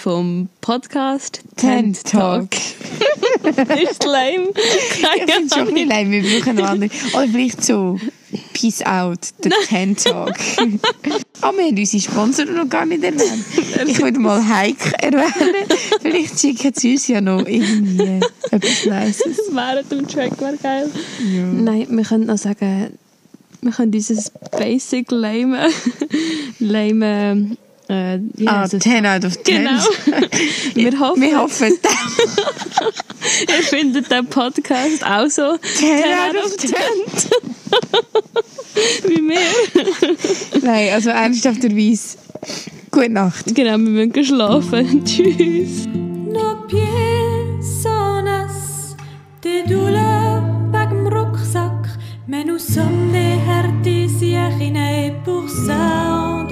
vom 0.00 0.48
Podcast 0.62 1.42
Tent 1.56 2.04
Talk. 2.04 2.48
ist 3.46 4.04
lame. 4.04 4.52
Keine 5.00 5.32
finde 5.32 5.46
es 5.46 5.54
schon 5.54 5.66
bisschen 5.66 5.88
leid, 5.88 6.10
wir 6.10 6.22
brauchen 6.22 6.56
noch 6.56 6.68
andere. 6.68 6.90
Oder 7.14 7.28
vielleicht 7.28 7.64
so, 7.64 7.98
Peace 8.52 8.82
out, 8.84 9.18
der 9.44 9.52
Tent 9.66 10.04
Talk. 10.04 10.34
Ah, 11.40 11.52
wir 11.52 11.64
haben 11.64 11.78
unsere 11.78 12.02
Sponsoren 12.02 12.56
noch 12.56 12.68
gar 12.68 12.86
nicht 12.86 13.04
erwähnt. 13.04 13.44
Ich 13.86 14.00
würde 14.00 14.18
mal 14.18 14.42
Hike 14.42 14.92
erwähnen. 15.00 15.68
Vielleicht 16.00 16.40
schicken 16.40 16.72
sie 16.74 16.92
uns 16.92 17.08
ja 17.08 17.20
noch 17.20 17.46
irgendwie 17.46 18.20
etwas 18.50 18.86
Nices. 18.86 19.40
Während 19.52 19.92
dem 19.92 20.08
Track 20.08 20.40
wäre 20.40 20.56
geil. 20.56 20.90
Ja. 21.32 21.42
Nein, 21.42 21.86
wir 21.90 22.04
können 22.04 22.26
noch 22.26 22.38
sagen, 22.38 22.98
wir 23.60 23.72
können 23.72 23.92
dieses 23.92 24.30
basic 24.56 25.10
lame, 25.10 25.68
lame, 26.58 27.56
äh, 27.88 28.18
wie 28.34 28.46
Ah, 28.48 28.60
heisst 28.62 28.74
es? 28.74 28.82
10 28.82 29.06
out 29.06 29.24
of 29.24 29.42
10. 29.42 29.56
Genau. 29.56 29.70
Wir 30.74 30.98
hoffen, 31.00 31.22
Wir 31.22 31.40
hoffen, 31.40 31.72
ihr 33.48 33.62
findet 33.62 34.10
den 34.10 34.26
Podcast 34.26 35.04
auch 35.04 35.28
so 35.28 35.56
10 35.56 36.02
out 36.04 36.44
of 36.44 36.56
10. 36.56 36.74
wie 39.04 39.28
wir. 39.28 40.60
Nein, 40.62 40.92
also 40.92 41.10
ernsthafterweise, 41.10 42.18
gute 42.90 43.08
Nacht. 43.10 43.54
Genau, 43.54 43.72
wir 43.72 43.78
müssen 43.78 44.24
schlafen. 44.24 45.04
Tschüss. 45.04 45.86
Nos 45.86 46.66
pieds 46.68 47.82
sont 47.82 48.24
nas, 48.24 48.94
des 49.42 49.64
douleurs 49.66 50.42
dem 50.90 51.06
Rucksack. 51.06 51.88
Mais 52.26 52.44
nous 52.44 52.58
sommes 52.58 53.12
des 53.12 53.36
et 54.24 55.12
pour 55.24 55.48
ça 55.48 56.46